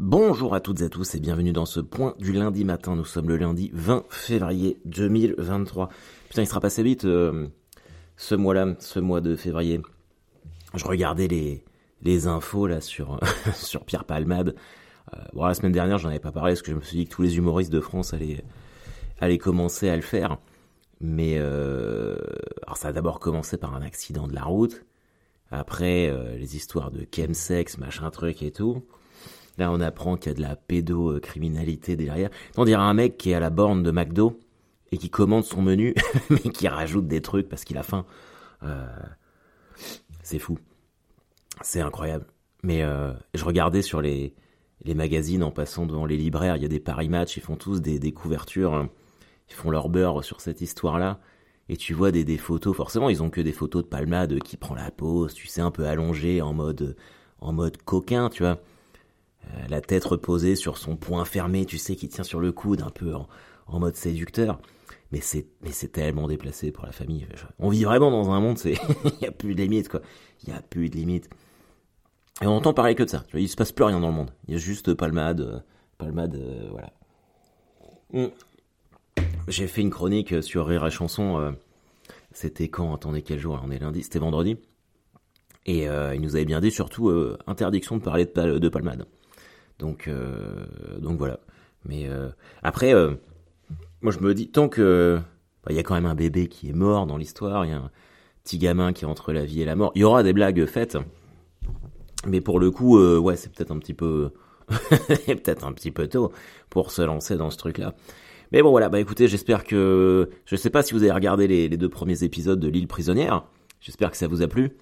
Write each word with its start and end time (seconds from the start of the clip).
Bonjour 0.00 0.54
à 0.54 0.60
toutes 0.60 0.80
et 0.80 0.84
à 0.84 0.88
tous 0.88 1.16
et 1.16 1.18
bienvenue 1.18 1.52
dans 1.52 1.66
ce 1.66 1.80
point 1.80 2.14
du 2.20 2.32
lundi 2.32 2.64
matin. 2.64 2.94
Nous 2.94 3.04
sommes 3.04 3.28
le 3.28 3.36
lundi 3.36 3.72
20 3.74 4.04
février 4.10 4.80
2023. 4.84 5.88
Putain, 6.28 6.42
il 6.42 6.46
sera 6.46 6.60
passé 6.60 6.84
vite 6.84 7.04
euh, 7.04 7.48
ce 8.16 8.36
mois-là, 8.36 8.76
ce 8.78 9.00
mois 9.00 9.20
de 9.20 9.34
février. 9.34 9.80
Je 10.72 10.84
regardais 10.84 11.26
les, 11.26 11.64
les 12.02 12.28
infos 12.28 12.68
là 12.68 12.80
sur, 12.80 13.18
sur 13.54 13.84
Pierre 13.84 14.04
Palmade. 14.04 14.54
Euh, 15.14 15.18
bon, 15.32 15.46
la 15.46 15.54
semaine 15.54 15.72
dernière, 15.72 15.98
j'en 15.98 16.10
avais 16.10 16.20
pas 16.20 16.30
parlé 16.30 16.52
parce 16.52 16.62
que 16.62 16.70
je 16.70 16.76
me 16.76 16.80
suis 16.80 16.98
dit 16.98 17.04
que 17.06 17.10
tous 17.10 17.22
les 17.22 17.36
humoristes 17.36 17.72
de 17.72 17.80
France 17.80 18.14
allaient, 18.14 18.44
allaient 19.18 19.36
commencer 19.36 19.88
à 19.88 19.96
le 19.96 20.02
faire. 20.02 20.38
Mais 21.00 21.38
euh, 21.38 22.16
alors 22.62 22.76
ça 22.76 22.88
a 22.88 22.92
d'abord 22.92 23.18
commencé 23.18 23.56
par 23.56 23.74
un 23.74 23.82
accident 23.82 24.28
de 24.28 24.34
la 24.36 24.44
route. 24.44 24.84
Après, 25.50 26.08
euh, 26.08 26.36
les 26.36 26.54
histoires 26.54 26.92
de 26.92 27.04
chemsex, 27.12 27.78
machin 27.78 28.08
truc 28.12 28.44
et 28.44 28.52
tout. 28.52 28.84
Là, 29.58 29.72
on 29.72 29.80
apprend 29.80 30.16
qu'il 30.16 30.30
y 30.30 30.34
a 30.34 30.36
de 30.36 30.42
la 30.42 30.54
pédocriminalité 30.54 31.96
derrière. 31.96 32.30
On 32.56 32.64
dirait 32.64 32.82
un 32.82 32.94
mec 32.94 33.18
qui 33.18 33.30
est 33.30 33.34
à 33.34 33.40
la 33.40 33.50
borne 33.50 33.82
de 33.82 33.90
McDo 33.90 34.38
et 34.92 34.98
qui 34.98 35.10
commande 35.10 35.44
son 35.44 35.62
menu, 35.62 35.94
mais 36.30 36.38
qui 36.38 36.68
rajoute 36.68 37.08
des 37.08 37.20
trucs 37.20 37.48
parce 37.48 37.64
qu'il 37.64 37.76
a 37.76 37.82
faim. 37.82 38.06
Euh, 38.62 38.86
c'est 40.22 40.38
fou. 40.38 40.58
C'est 41.60 41.80
incroyable. 41.80 42.26
Mais 42.62 42.82
euh, 42.82 43.12
je 43.34 43.44
regardais 43.44 43.82
sur 43.82 44.00
les, 44.00 44.34
magazines 44.86 45.42
en 45.42 45.50
passant 45.50 45.86
devant 45.86 46.06
les 46.06 46.16
libraires, 46.16 46.56
il 46.56 46.62
y 46.62 46.64
a 46.64 46.68
des 46.68 46.80
paris 46.80 47.08
match, 47.08 47.36
ils 47.36 47.42
font 47.42 47.56
tous 47.56 47.82
des, 47.82 48.12
couvertures, 48.12 48.74
hein. 48.74 48.88
ils 49.50 49.54
font 49.54 49.70
leur 49.70 49.88
beurre 49.88 50.24
sur 50.24 50.40
cette 50.40 50.60
histoire-là. 50.60 51.20
Et 51.68 51.76
tu 51.76 51.92
vois 51.92 52.10
des, 52.10 52.38
photos, 52.38 52.74
forcément, 52.74 53.10
ils 53.10 53.22
ont 53.22 53.28
que 53.28 53.42
des 53.42 53.52
photos 53.52 53.82
de 53.82 53.88
Palmade 53.88 54.38
qui 54.38 54.56
prend 54.56 54.74
la 54.74 54.90
pose, 54.90 55.34
tu 55.34 55.46
sais, 55.46 55.60
un 55.60 55.70
peu 55.70 55.86
allongé, 55.86 56.40
en 56.40 56.54
mode, 56.54 56.96
en 57.40 57.52
mode 57.52 57.76
coquin, 57.82 58.30
tu 58.30 58.44
vois. 58.44 58.60
Euh, 59.54 59.68
la 59.68 59.80
tête 59.80 60.04
reposée 60.04 60.56
sur 60.56 60.78
son 60.78 60.96
poing 60.96 61.24
fermé, 61.24 61.64
tu 61.64 61.78
sais, 61.78 61.96
qui 61.96 62.08
tient 62.08 62.24
sur 62.24 62.40
le 62.40 62.52
coude, 62.52 62.82
un 62.82 62.90
peu 62.90 63.14
en, 63.14 63.78
mode 63.78 63.94
séducteur. 63.94 64.60
Mais 65.12 65.20
c'est, 65.20 65.46
tellement 65.92 66.28
déplacé 66.28 66.70
pour 66.70 66.84
la 66.84 66.92
famille. 66.92 67.26
On 67.58 67.70
vit 67.70 67.84
vraiment 67.84 68.10
dans 68.10 68.30
un 68.30 68.40
monde, 68.40 68.58
c'est, 68.58 68.74
il 69.20 69.24
y 69.24 69.26
a 69.26 69.32
plus 69.32 69.54
de 69.54 69.62
limites, 69.62 69.88
quoi. 69.88 70.02
Il 70.42 70.50
y 70.50 70.52
a 70.52 70.60
plus 70.60 70.90
de 70.90 70.96
limites. 70.96 71.30
Et 72.42 72.46
on 72.46 72.52
entend 72.52 72.74
parler 72.74 72.94
que 72.94 73.02
de 73.02 73.08
ça. 73.08 73.24
Tu 73.26 73.32
vois, 73.32 73.40
il 73.40 73.48
se 73.48 73.56
passe 73.56 73.72
plus 73.72 73.84
rien 73.84 74.00
dans 74.00 74.08
le 74.08 74.14
monde. 74.14 74.30
Il 74.46 74.54
y 74.54 74.56
a 74.56 74.60
juste 74.60 74.92
palmade, 74.94 75.40
euh, 75.40 75.58
palmade, 75.96 76.34
euh, 76.34 76.68
voilà. 76.70 76.92
Mm. 78.12 78.32
J'ai 79.48 79.66
fait 79.66 79.80
une 79.80 79.90
chronique 79.90 80.42
sur 80.42 80.66
Rire 80.66 80.86
et 80.86 80.90
Chanson. 80.90 81.54
c'était 82.32 82.68
quand 82.68 82.94
Attendez, 82.94 83.22
quel 83.22 83.38
jour 83.38 83.58
On 83.64 83.70
est 83.70 83.78
lundi. 83.78 84.02
C'était 84.02 84.18
vendredi. 84.18 84.58
Et 85.64 85.84
il 85.84 86.20
nous 86.20 86.36
avait 86.36 86.44
bien 86.44 86.60
dit 86.60 86.70
surtout 86.70 87.10
interdiction 87.46 87.96
de 87.96 88.02
parler 88.02 88.26
de 88.26 88.68
palmade. 88.68 89.06
Donc, 89.78 90.08
euh, 90.08 90.66
donc 91.00 91.18
voilà. 91.18 91.40
Mais 91.84 92.08
euh, 92.08 92.28
après, 92.62 92.94
euh, 92.94 93.14
moi 94.00 94.12
je 94.12 94.20
me 94.20 94.34
dis, 94.34 94.50
tant 94.50 94.68
que. 94.68 95.18
bah, 95.64 95.70
Il 95.70 95.76
y 95.76 95.78
a 95.78 95.82
quand 95.82 95.94
même 95.94 96.06
un 96.06 96.14
bébé 96.14 96.48
qui 96.48 96.68
est 96.68 96.72
mort 96.72 97.06
dans 97.06 97.16
l'histoire, 97.16 97.64
il 97.64 97.70
y 97.70 97.74
a 97.74 97.78
un 97.78 97.90
petit 98.44 98.58
gamin 98.58 98.92
qui 98.92 99.04
est 99.04 99.08
entre 99.08 99.32
la 99.32 99.44
vie 99.44 99.62
et 99.62 99.64
la 99.64 99.76
mort. 99.76 99.92
Il 99.94 100.00
y 100.00 100.04
aura 100.04 100.22
des 100.22 100.32
blagues 100.32 100.66
faites. 100.66 100.98
Mais 102.26 102.40
pour 102.40 102.58
le 102.58 102.70
coup, 102.70 102.98
ouais, 102.98 103.36
c'est 103.36 103.52
peut-être 103.52 103.70
un 103.70 103.78
petit 103.78 103.94
peu. 103.94 104.30
peut-être 104.68 105.64
un 105.64 105.72
petit 105.72 105.90
peu 105.90 106.08
tôt 106.08 106.30
pour 106.68 106.90
se 106.90 107.00
lancer 107.00 107.36
dans 107.36 107.50
ce 107.50 107.56
truc-là. 107.56 107.94
Mais 108.52 108.60
bon, 108.60 108.70
voilà, 108.70 108.88
bah 108.88 109.00
écoutez, 109.00 109.28
j'espère 109.28 109.64
que. 109.64 110.28
Je 110.44 110.56
sais 110.56 110.70
pas 110.70 110.82
si 110.82 110.94
vous 110.94 111.02
avez 111.02 111.12
regardé 111.12 111.46
les 111.46 111.76
deux 111.76 111.88
premiers 111.88 112.24
épisodes 112.24 112.58
de 112.58 112.68
L'île 112.68 112.88
prisonnière. 112.88 113.44
J'espère 113.80 114.10
que 114.10 114.16
ça 114.16 114.26
vous 114.26 114.42
a 114.42 114.48
plu. 114.48 114.76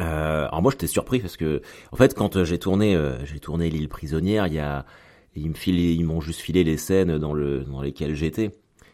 Euh, 0.00 0.46
alors 0.46 0.62
moi 0.62 0.72
j'étais 0.72 0.86
surpris 0.86 1.20
parce 1.20 1.36
que 1.36 1.60
en 1.92 1.96
fait 1.96 2.14
quand 2.14 2.36
euh, 2.36 2.44
j'ai 2.46 2.58
tourné 2.58 2.96
euh, 2.96 3.22
j'ai 3.26 3.38
tourné 3.38 3.68
l'île 3.68 3.90
prisonnière 3.90 4.46
il 4.46 4.54
y 4.54 4.58
a 4.58 4.86
ils 5.36 5.50
me 5.50 5.54
filaient- 5.54 5.94
ils 5.94 6.04
m'ont 6.04 6.22
juste 6.22 6.40
filé 6.40 6.64
les 6.64 6.78
scènes 6.78 7.18
dans 7.18 7.34
le 7.34 7.64
dans 7.64 7.82
lesquelles 7.82 8.14
j'étais. 8.14 8.50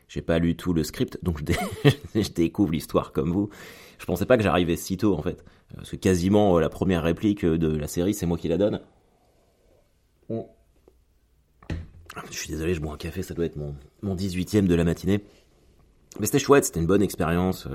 J'ai 0.08 0.22
pas 0.22 0.40
lu 0.40 0.56
tout 0.56 0.72
le 0.72 0.82
script 0.82 1.18
donc 1.22 1.38
je, 1.38 1.44
dé- 1.44 1.56
je 2.16 2.30
découvre 2.30 2.72
l'histoire 2.72 3.12
comme 3.12 3.30
vous. 3.30 3.50
Je 3.98 4.06
pensais 4.06 4.26
pas 4.26 4.36
que 4.36 4.42
j'arrivais 4.42 4.74
si 4.76 4.96
tôt 4.96 5.14
en 5.16 5.22
fait. 5.22 5.44
Parce 5.76 5.90
que 5.90 5.96
quasiment 5.96 6.56
euh, 6.56 6.60
la 6.60 6.68
première 6.68 7.04
réplique 7.04 7.44
de 7.44 7.76
la 7.76 7.86
série 7.86 8.14
c'est 8.14 8.26
moi 8.26 8.36
qui 8.36 8.48
la 8.48 8.58
donne. 8.58 8.80
Je 10.28 10.42
suis 12.36 12.48
désolé 12.48 12.74
je 12.74 12.80
bois 12.80 12.94
un 12.94 12.96
café 12.96 13.22
ça 13.22 13.34
doit 13.34 13.44
être 13.44 13.56
mon 13.56 13.74
mon 14.02 14.16
18e 14.16 14.66
de 14.66 14.74
la 14.74 14.82
matinée. 14.84 15.22
Mais 16.18 16.26
c'était 16.26 16.38
chouette 16.40 16.64
c'était 16.64 16.80
une 16.80 16.86
bonne 16.86 17.02
expérience 17.02 17.68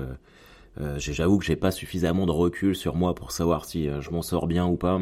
euh, 0.80 0.98
J'avoue 0.98 1.38
que 1.38 1.44
j'ai 1.44 1.56
pas 1.56 1.70
suffisamment 1.70 2.26
de 2.26 2.32
recul 2.32 2.74
sur 2.76 2.96
moi 2.96 3.14
pour 3.14 3.30
savoir 3.32 3.64
si 3.64 3.88
euh, 3.88 4.00
je 4.00 4.10
m'en 4.10 4.22
sors 4.22 4.46
bien 4.46 4.66
ou 4.66 4.76
pas. 4.76 5.00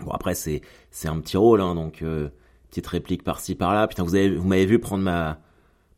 Bon 0.00 0.10
après 0.10 0.34
c'est 0.34 0.62
c'est 0.90 1.08
un 1.08 1.20
petit 1.20 1.36
rôle 1.36 1.60
hein, 1.60 1.74
donc 1.74 2.02
euh, 2.02 2.30
petite 2.70 2.86
réplique 2.86 3.22
par-ci 3.22 3.54
par-là. 3.54 3.86
Putain 3.86 4.02
vous 4.02 4.14
avez 4.14 4.34
vous 4.34 4.46
m'avez 4.46 4.66
vu 4.66 4.78
prendre 4.78 5.04
ma 5.04 5.38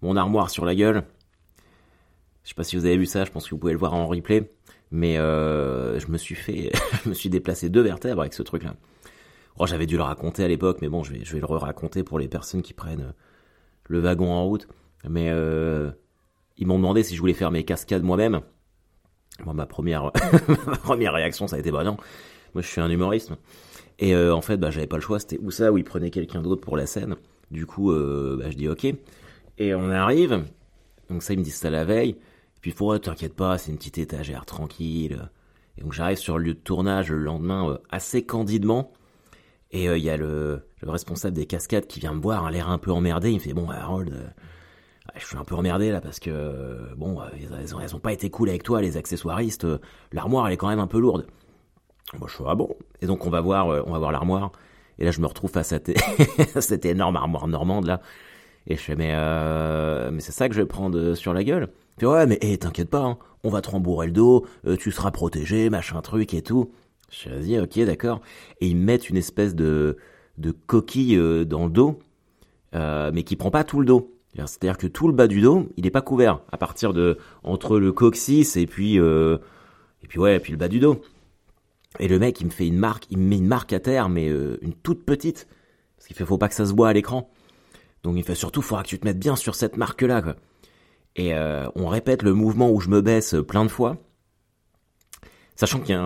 mon 0.02 0.16
armoire 0.16 0.50
sur 0.50 0.64
la 0.64 0.74
gueule. 0.74 1.04
Je 2.44 2.50
sais 2.50 2.54
pas 2.54 2.64
si 2.64 2.76
vous 2.76 2.86
avez 2.86 2.96
vu 2.96 3.06
ça. 3.06 3.24
Je 3.24 3.30
pense 3.30 3.44
que 3.46 3.50
vous 3.50 3.58
pouvez 3.58 3.72
le 3.72 3.78
voir 3.78 3.94
en 3.94 4.06
replay. 4.06 4.50
Mais 4.92 5.18
euh, 5.18 5.98
je 5.98 6.08
me 6.08 6.16
suis 6.16 6.36
fait 6.36 6.70
je 7.04 7.08
me 7.08 7.14
suis 7.14 7.28
déplacé 7.28 7.68
deux 7.68 7.80
vertèbres 7.82 8.20
avec 8.20 8.34
ce 8.34 8.42
truc 8.42 8.62
là. 8.62 8.76
Oh 9.58 9.66
j'avais 9.66 9.86
dû 9.86 9.96
le 9.96 10.02
raconter 10.02 10.44
à 10.44 10.48
l'époque 10.48 10.78
mais 10.82 10.88
bon 10.88 11.02
je 11.02 11.12
vais 11.12 11.24
je 11.24 11.32
vais 11.32 11.40
le 11.40 11.46
raconter 11.46 12.04
pour 12.04 12.18
les 12.18 12.28
personnes 12.28 12.62
qui 12.62 12.74
prennent 12.74 13.00
euh, 13.00 13.12
le 13.84 14.00
wagon 14.00 14.30
en 14.30 14.44
route. 14.44 14.68
Mais 15.08 15.30
euh, 15.30 15.90
ils 16.56 16.66
m'ont 16.66 16.76
demandé 16.76 17.02
si 17.02 17.14
je 17.16 17.20
voulais 17.20 17.34
faire 17.34 17.50
mes 17.50 17.64
cascades 17.64 18.02
moi-même. 18.02 18.42
Bon, 19.44 19.54
ma 19.54 19.66
première, 19.66 20.10
ma 20.66 20.76
première 20.76 21.12
réaction, 21.12 21.46
ça 21.46 21.56
a 21.56 21.58
été 21.58 21.70
bah 21.70 21.84
non. 21.84 21.96
Moi, 22.54 22.62
je 22.62 22.68
suis 22.68 22.80
un 22.80 22.88
humoriste. 22.88 23.32
Et 23.98 24.14
euh, 24.14 24.34
en 24.34 24.40
fait, 24.40 24.56
bah, 24.56 24.70
j'avais 24.70 24.86
pas 24.86 24.96
le 24.96 25.02
choix. 25.02 25.18
C'était 25.18 25.38
ou 25.38 25.50
ça, 25.50 25.72
ou 25.72 25.78
ils 25.78 25.84
prenaient 25.84 26.10
quelqu'un 26.10 26.42
d'autre 26.42 26.62
pour 26.62 26.76
la 26.76 26.86
scène. 26.86 27.16
Du 27.50 27.66
coup, 27.66 27.92
euh, 27.92 28.38
bah, 28.38 28.50
je 28.50 28.56
dis 28.56 28.68
ok. 28.68 28.86
Et 29.58 29.74
on 29.74 29.90
arrive. 29.90 30.44
Donc 31.10 31.22
ça, 31.22 31.34
ils 31.34 31.38
me 31.38 31.44
disent 31.44 31.56
ça 31.56 31.70
la 31.70 31.84
veille. 31.84 32.10
Et 32.10 32.60
puis, 32.60 32.70
faut, 32.70 32.90
ouais, 32.90 32.98
t'inquiète 32.98 33.34
pas, 33.34 33.58
c'est 33.58 33.70
une 33.70 33.78
petite 33.78 33.98
étagère 33.98 34.46
tranquille. 34.46 35.28
Et 35.78 35.82
donc, 35.82 35.92
j'arrive 35.92 36.18
sur 36.18 36.38
le 36.38 36.44
lieu 36.44 36.54
de 36.54 36.58
tournage 36.58 37.10
le 37.10 37.18
lendemain 37.18 37.70
euh, 37.70 37.78
assez 37.90 38.24
candidement. 38.24 38.92
Et 39.72 39.86
il 39.86 40.02
y 40.02 40.10
a 40.10 40.16
le, 40.16 40.62
le 40.80 40.90
responsable 40.90 41.36
des 41.36 41.44
cascades 41.44 41.86
qui 41.86 41.98
vient 42.00 42.14
me 42.14 42.20
voir, 42.20 42.46
un 42.46 42.50
l'air 42.50 42.70
un 42.70 42.78
peu 42.78 42.92
emmerdé. 42.92 43.30
Il 43.30 43.34
me 43.34 43.40
fait 43.40 43.52
bon, 43.52 43.68
Harold. 43.68 44.14
Euh, 45.08 45.12
Ouais, 45.14 45.20
je 45.20 45.26
suis 45.26 45.36
un 45.36 45.44
peu 45.44 45.54
emmerdé 45.54 45.90
là 45.90 46.00
parce 46.00 46.20
que 46.20 46.30
euh, 46.30 46.94
bon, 46.96 47.20
euh, 47.20 47.24
elles 47.60 47.74
ont, 47.74 47.80
elles 47.80 47.94
ont 47.96 48.00
pas 48.00 48.12
été 48.12 48.30
cool 48.30 48.48
avec 48.48 48.62
toi, 48.62 48.80
les 48.80 48.96
accessoiristes. 48.96 49.64
euh, 49.64 49.78
L'armoire, 50.12 50.46
elle 50.46 50.54
est 50.54 50.56
quand 50.56 50.68
même 50.68 50.80
un 50.80 50.86
peu 50.86 50.98
lourde. 50.98 51.26
Moi, 52.18 52.28
je 52.28 52.34
suis 52.34 52.44
ah 52.46 52.54
bon? 52.54 52.68
Et 53.02 53.06
donc 53.06 53.26
on 53.26 53.30
va 53.30 53.40
voir, 53.40 53.68
euh, 53.70 53.82
on 53.86 53.92
va 53.92 53.98
voir 53.98 54.12
l'armoire. 54.12 54.52
Et 54.98 55.04
là, 55.04 55.10
je 55.10 55.20
me 55.20 55.26
retrouve 55.26 55.50
face 55.50 55.72
à 56.54 56.60
cette 56.60 56.84
énorme 56.86 57.16
armoire 57.16 57.48
normande 57.48 57.86
là. 57.86 58.00
Et 58.66 58.76
je 58.76 58.80
fais 58.82 58.96
mais 58.96 59.12
euh, 59.14 60.10
mais 60.12 60.20
c'est 60.20 60.32
ça 60.32 60.48
que 60.48 60.54
je 60.54 60.60
vais 60.60 60.66
prendre 60.66 60.98
euh, 60.98 61.14
sur 61.14 61.32
la 61.34 61.44
gueule. 61.44 61.68
Il 61.96 62.00
fait 62.00 62.06
ouais 62.06 62.26
mais 62.26 62.38
hé, 62.42 62.58
t'inquiète 62.58 62.90
pas, 62.90 63.02
hein, 63.04 63.18
on 63.44 63.50
va 63.50 63.60
te 63.62 63.70
rembourrer 63.70 64.06
le 64.06 64.12
dos, 64.12 64.46
euh, 64.66 64.76
tu 64.76 64.90
seras 64.92 65.10
protégé, 65.12 65.70
machin 65.70 66.00
truc 66.02 66.34
et 66.34 66.42
tout. 66.42 66.72
Je 67.10 67.20
fais 67.20 67.30
vas-y, 67.30 67.58
ok 67.60 67.78
d'accord. 67.86 68.20
Et 68.60 68.68
ils 68.68 68.76
me 68.76 68.84
mettent 68.84 69.08
une 69.10 69.16
espèce 69.16 69.54
de 69.54 69.96
de 70.38 70.50
coquille 70.50 71.16
euh, 71.16 71.44
dans 71.44 71.64
le 71.66 71.70
dos, 71.70 71.98
euh, 72.74 73.10
mais 73.14 73.22
qui 73.24 73.36
prend 73.36 73.50
pas 73.50 73.64
tout 73.64 73.80
le 73.80 73.86
dos. 73.86 74.15
C'est-à-dire 74.44 74.76
que 74.76 74.86
tout 74.86 75.06
le 75.08 75.14
bas 75.14 75.26
du 75.26 75.40
dos, 75.40 75.68
il 75.76 75.86
est 75.86 75.90
pas 75.90 76.02
couvert 76.02 76.40
à 76.52 76.58
partir 76.58 76.92
de 76.92 77.16
entre 77.42 77.78
le 77.78 77.92
coccyx 77.92 78.56
et 78.56 78.66
puis 78.66 78.98
euh, 78.98 79.38
et 80.02 80.06
puis 80.06 80.18
ouais, 80.18 80.36
et 80.36 80.40
puis 80.40 80.52
le 80.52 80.58
bas 80.58 80.68
du 80.68 80.78
dos. 80.78 81.00
Et 81.98 82.08
le 82.08 82.18
mec, 82.18 82.40
il 82.40 82.46
me 82.46 82.50
fait 82.50 82.66
une 82.66 82.76
marque, 82.76 83.06
il 83.10 83.18
me 83.18 83.26
met 83.28 83.38
une 83.38 83.46
marque 83.46 83.72
à 83.72 83.80
terre, 83.80 84.10
mais 84.10 84.28
euh, 84.28 84.58
une 84.60 84.74
toute 84.74 85.06
petite, 85.06 85.48
parce 85.96 86.06
qu'il 86.06 86.16
fait 86.16 86.26
faut 86.26 86.36
pas 86.36 86.48
que 86.48 86.54
ça 86.54 86.66
se 86.66 86.74
voit 86.74 86.90
à 86.90 86.92
l'écran. 86.92 87.30
Donc 88.02 88.16
il 88.18 88.24
fait 88.24 88.34
surtout, 88.34 88.60
faudra 88.60 88.82
que 88.82 88.88
tu 88.88 88.98
te 88.98 89.06
mettes 89.06 89.18
bien 89.18 89.36
sur 89.36 89.54
cette 89.54 89.78
marque-là, 89.78 90.20
quoi. 90.20 90.36
Et 91.16 91.32
euh, 91.32 91.66
on 91.74 91.86
répète 91.88 92.22
le 92.22 92.34
mouvement 92.34 92.70
où 92.70 92.80
je 92.80 92.90
me 92.90 93.00
baisse 93.00 93.34
plein 93.48 93.64
de 93.64 93.70
fois, 93.70 93.96
sachant 95.54 95.80
qu'il 95.80 95.96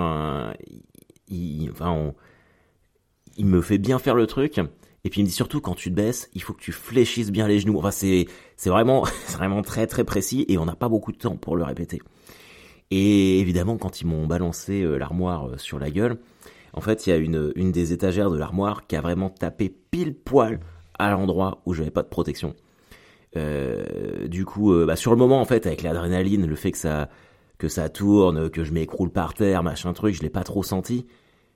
il 3.37 3.47
me 3.47 3.61
fait 3.61 3.79
bien 3.79 3.99
faire 3.99 4.15
le 4.15 4.29
truc. 4.29 4.61
Et 5.05 5.11
puis 5.11 5.21
il 5.21 5.25
me 5.25 5.29
dit 5.29 5.35
surtout 5.35 5.61
quand 5.61 5.75
tu 5.75 5.91
te 5.91 5.95
baisses, 5.95 6.29
il 6.35 6.43
faut 6.43 6.53
que 6.53 6.61
tu 6.61 6.73
fléchisses 6.73 7.31
bien 7.31 7.49
les 7.49 7.61
genoux. 7.61 7.79
Enfin 7.79 7.91
c'est 7.91 8.27
c'est 8.57 8.71
vraiment 8.71 9.05
vraiment 9.33 9.63
très 9.63 9.87
très 9.87 10.05
précis 10.05 10.45
et 10.49 10.59
on 10.59 10.67
n'a 10.67 10.75
pas 10.75 10.89
beaucoup 10.89 11.13
de 11.13 11.17
temps 11.17 11.37
pour 11.37 11.57
le 11.57 11.65
répéter. 11.65 12.01
Et 12.91 13.41
évidemment 13.41 13.79
quand 13.79 14.01
ils 14.01 14.07
m'ont 14.07 14.27
balancé 14.27 14.83
euh, 14.83 14.97
l'armoire 14.97 15.49
euh, 15.49 15.57
sur 15.57 15.79
la 15.79 15.91
gueule, 15.91 16.19
en 16.73 16.81
fait 16.81 17.07
il 17.07 17.11
y 17.11 17.13
a 17.13 17.17
une 17.17 17.53
une 17.57 17.73
des 17.73 17.93
étagères 17.93 18.31
de 18.31 18.39
l'armoire 18.39 18.87
qui 18.87 18.97
a 18.97 19.01
vraiment 19.01 19.31
tapé 19.31 19.75
pile 19.91 20.15
poil 20.15 20.61
à 20.99 21.11
l'endroit 21.11 21.63
où 21.65 21.73
j'avais 21.73 21.91
pas 21.91 22.03
de 22.03 22.09
protection. 22.09 22.55
Euh, 23.37 24.27
du 24.27 24.45
coup 24.45 24.75
bah, 24.87 24.97
sur 24.97 25.13
le 25.13 25.17
moment 25.17 25.41
en 25.41 25.45
fait 25.45 25.67
avec 25.67 25.83
l'adrénaline, 25.83 26.47
le 26.47 26.57
fait 26.57 26.73
que 26.73 26.79
ça 26.79 27.09
que 27.57 27.69
ça 27.69 27.89
tourne, 27.91 28.51
que 28.51 28.65
je 28.65 28.73
m'écroule 28.73 29.11
par 29.11 29.35
terre, 29.35 29.63
machin 29.63 29.93
truc, 29.93 30.15
je 30.15 30.23
l'ai 30.23 30.31
pas 30.31 30.43
trop 30.43 30.63
senti. 30.63 31.07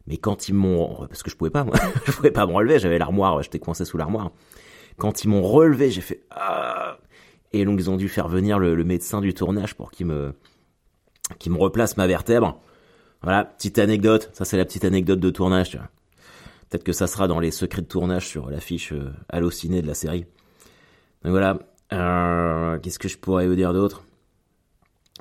Mais 0.06 0.16
quand 0.18 0.48
ils 0.48 0.54
m'ont, 0.54 1.06
parce 1.08 1.22
que 1.22 1.30
je 1.30 1.36
pouvais 1.36 1.50
pas, 1.50 1.64
moi, 1.64 1.76
je 2.06 2.12
pouvais 2.12 2.30
pas 2.30 2.46
me 2.46 2.52
relever, 2.52 2.78
j'avais 2.78 2.98
l'armoire, 2.98 3.42
j'étais 3.42 3.58
coincé 3.58 3.84
sous 3.84 3.96
l'armoire. 3.96 4.30
Quand 4.96 5.24
ils 5.24 5.28
m'ont 5.28 5.42
relevé, 5.42 5.90
j'ai 5.90 6.00
fait 6.00 6.24
ah 6.30 6.98
et 7.54 7.64
donc 7.64 7.78
ils 7.78 7.88
ont 7.88 7.96
dû 7.96 8.08
faire 8.08 8.26
venir 8.28 8.58
le, 8.58 8.82
médecin 8.82 9.20
du 9.20 9.32
tournage 9.32 9.74
pour 9.74 9.92
qu'il 9.92 10.06
me, 10.06 10.34
qu'il 11.38 11.52
me 11.52 11.58
replace 11.58 11.96
ma 11.96 12.08
vertèbre. 12.08 12.60
Voilà, 13.22 13.44
petite 13.44 13.78
anecdote. 13.78 14.30
Ça 14.32 14.44
c'est 14.44 14.56
la 14.56 14.64
petite 14.64 14.84
anecdote 14.84 15.20
de 15.20 15.30
tournage. 15.30 15.70
Tu 15.70 15.76
vois. 15.76 15.88
Peut-être 16.68 16.82
que 16.82 16.92
ça 16.92 17.06
sera 17.06 17.28
dans 17.28 17.38
les 17.38 17.52
secrets 17.52 17.82
de 17.82 17.86
tournage 17.86 18.26
sur 18.26 18.50
l'affiche 18.50 18.92
euh, 18.92 19.12
hallucinée 19.28 19.82
de 19.82 19.86
la 19.86 19.94
série. 19.94 20.26
Donc 21.22 21.30
voilà. 21.30 21.58
Euh, 21.92 22.78
Qu'est-ce 22.80 22.98
que 22.98 23.06
je 23.06 23.18
pourrais 23.18 23.46
vous 23.46 23.54
dire 23.54 23.72
d'autre? 23.72 24.02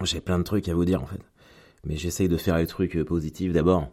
J'ai 0.01 0.19
plein 0.19 0.39
de 0.39 0.43
trucs 0.43 0.67
à 0.67 0.73
vous 0.73 0.85
dire 0.85 1.03
en 1.03 1.05
fait. 1.05 1.21
Mais 1.85 1.97
j'essaye 1.97 2.27
de 2.27 2.37
faire 2.37 2.57
les 2.57 2.65
trucs 2.65 2.97
euh, 2.97 3.05
positifs 3.05 3.53
d'abord. 3.53 3.89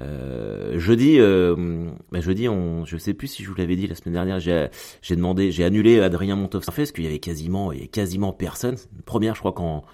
Euh, 0.00 0.78
jeudi, 0.78 1.18
euh, 1.18 1.88
bah 2.12 2.20
jeudi, 2.20 2.48
on, 2.48 2.84
je 2.84 2.96
sais 2.96 3.14
plus 3.14 3.28
si 3.28 3.42
je 3.42 3.48
vous 3.48 3.54
l'avais 3.54 3.76
dit 3.76 3.86
la 3.86 3.94
semaine 3.94 4.14
dernière, 4.14 4.38
j'ai, 4.40 5.16
demandé, 5.16 5.50
j'ai 5.50 5.64
annulé 5.64 6.00
Adrien 6.00 6.36
Montov 6.36 6.64
parce 6.64 6.92
qu'il 6.92 7.04
y 7.04 7.06
avait 7.06 7.18
quasiment, 7.18 7.72
il 7.72 7.76
y 7.76 7.80
avait 7.80 7.88
quasiment 7.88 8.32
personne. 8.32 8.76
Première, 9.06 9.34
je 9.34 9.40
crois 9.40 9.52
qu'en 9.52 9.84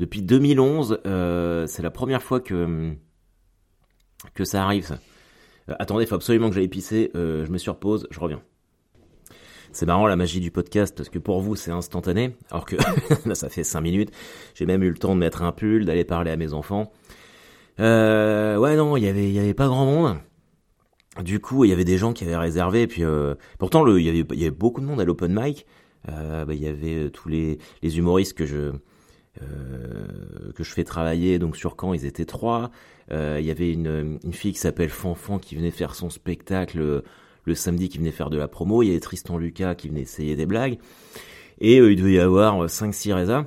depuis 0.00 0.22
2011, 0.22 1.00
euh, 1.06 1.66
c'est 1.66 1.82
la 1.82 1.90
première 1.90 2.22
fois 2.22 2.40
que 2.40 2.94
que 4.34 4.44
ça 4.44 4.64
arrive. 4.64 4.86
Ça. 4.86 4.98
Euh, 5.68 5.74
attendez, 5.78 6.04
il 6.04 6.06
faut 6.06 6.14
absolument 6.14 6.48
que 6.48 6.54
j'aille 6.54 6.68
pisser. 6.68 7.10
Euh, 7.14 7.44
je 7.44 7.50
me 7.50 7.58
surpose, 7.58 8.08
je 8.10 8.18
reviens. 8.18 8.42
C'est 9.72 9.86
marrant 9.86 10.06
la 10.06 10.16
magie 10.16 10.40
du 10.40 10.50
podcast 10.50 10.96
parce 10.96 11.10
que 11.10 11.18
pour 11.18 11.40
vous 11.40 11.54
c'est 11.54 11.70
instantané, 11.70 12.34
alors 12.50 12.64
que 12.64 12.76
là 13.26 13.34
ça 13.34 13.48
fait 13.50 13.62
5 13.62 13.80
minutes. 13.82 14.10
J'ai 14.54 14.66
même 14.66 14.82
eu 14.82 14.88
le 14.88 14.96
temps 14.96 15.14
de 15.14 15.20
mettre 15.20 15.42
un 15.42 15.52
pull, 15.52 15.84
d'aller 15.84 16.04
parler 16.04 16.30
à 16.30 16.36
mes 16.36 16.54
enfants. 16.54 16.90
Euh, 17.78 18.56
ouais 18.56 18.76
non, 18.76 18.96
il 18.96 19.04
y 19.04 19.08
avait 19.08 19.30
y 19.30 19.38
avait 19.38 19.54
pas 19.54 19.68
grand 19.68 19.84
monde. 19.84 20.16
Du 21.22 21.40
coup, 21.40 21.64
il 21.64 21.70
y 21.70 21.72
avait 21.72 21.84
des 21.84 21.98
gens 21.98 22.12
qui 22.12 22.24
avaient 22.24 22.36
réservé. 22.36 22.86
Puis 22.86 23.04
euh, 23.04 23.34
pourtant, 23.58 23.82
le, 23.82 24.00
il 24.00 24.06
y 24.06 24.42
avait 24.42 24.50
beaucoup 24.50 24.80
de 24.80 24.86
monde 24.86 25.00
à 25.00 25.04
l'open 25.04 25.32
mic. 25.34 25.66
Euh, 26.08 26.44
bah, 26.44 26.54
il 26.54 26.62
y 26.62 26.66
avait 26.66 27.10
tous 27.10 27.28
les 27.28 27.58
les 27.82 27.98
humoristes 27.98 28.34
que 28.34 28.46
je 28.46 28.72
euh, 29.42 30.52
que 30.54 30.64
je 30.64 30.72
fais 30.72 30.84
travailler 30.84 31.38
donc 31.38 31.56
sur 31.56 31.76
Caen, 31.78 31.94
ils 31.94 32.06
étaient 32.06 32.24
trois. 32.24 32.70
Euh, 33.12 33.38
il 33.40 33.46
y 33.46 33.50
avait 33.50 33.72
une, 33.72 34.18
une 34.24 34.32
fille 34.32 34.52
qui 34.52 34.58
s'appelle 34.58 34.88
Fanfan 34.88 35.38
qui 35.38 35.56
venait 35.56 35.70
faire 35.70 35.94
son 35.94 36.10
spectacle 36.10 37.02
le 37.44 37.54
samedi 37.54 37.88
qui 37.88 37.98
venait 37.98 38.10
faire 38.10 38.30
de 38.30 38.38
la 38.38 38.48
promo, 38.48 38.82
il 38.82 38.88
y 38.88 38.90
avait 38.90 39.00
Tristan 39.00 39.38
Lucas 39.38 39.74
qui 39.74 39.88
venait 39.88 40.02
essayer 40.02 40.36
des 40.36 40.46
blagues, 40.46 40.78
et 41.60 41.80
euh, 41.80 41.92
il 41.92 41.96
devait 41.96 42.14
y 42.14 42.20
avoir 42.20 42.66
5-6 42.66 43.12
résas. 43.12 43.46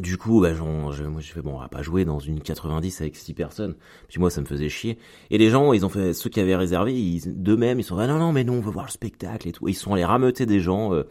Du 0.00 0.18
coup, 0.18 0.40
bah, 0.40 0.52
je, 0.52 0.62
moi, 0.62 1.20
je 1.20 1.32
fais 1.32 1.40
bon, 1.42 1.54
on 1.54 1.60
va 1.60 1.68
pas 1.68 1.82
jouer 1.82 2.04
dans 2.04 2.18
une 2.18 2.40
90 2.40 3.00
avec 3.00 3.16
6 3.16 3.34
personnes. 3.34 3.76
Puis 4.08 4.18
moi, 4.20 4.30
ça 4.30 4.40
me 4.40 4.46
faisait 4.46 4.68
chier. 4.68 4.98
Et 5.30 5.38
les 5.38 5.48
gens, 5.48 5.72
ils 5.72 5.86
ont 5.86 5.88
fait, 5.88 6.12
ceux 6.12 6.28
qui 6.28 6.40
avaient 6.40 6.56
réservé, 6.56 6.92
ils, 6.92 7.42
d'eux-mêmes, 7.42 7.80
ils 7.80 7.84
sont, 7.84 7.96
ah 7.96 8.06
non, 8.06 8.18
non, 8.18 8.32
mais 8.32 8.44
non, 8.44 8.54
on 8.54 8.60
veut 8.60 8.70
voir 8.72 8.86
le 8.86 8.90
spectacle 8.90 9.48
et 9.48 9.52
tout. 9.52 9.68
ils 9.68 9.74
sont 9.74 9.94
allés 9.94 10.04
rameuter 10.04 10.44
des 10.44 10.60
gens 10.60 10.92
euh, 10.92 11.04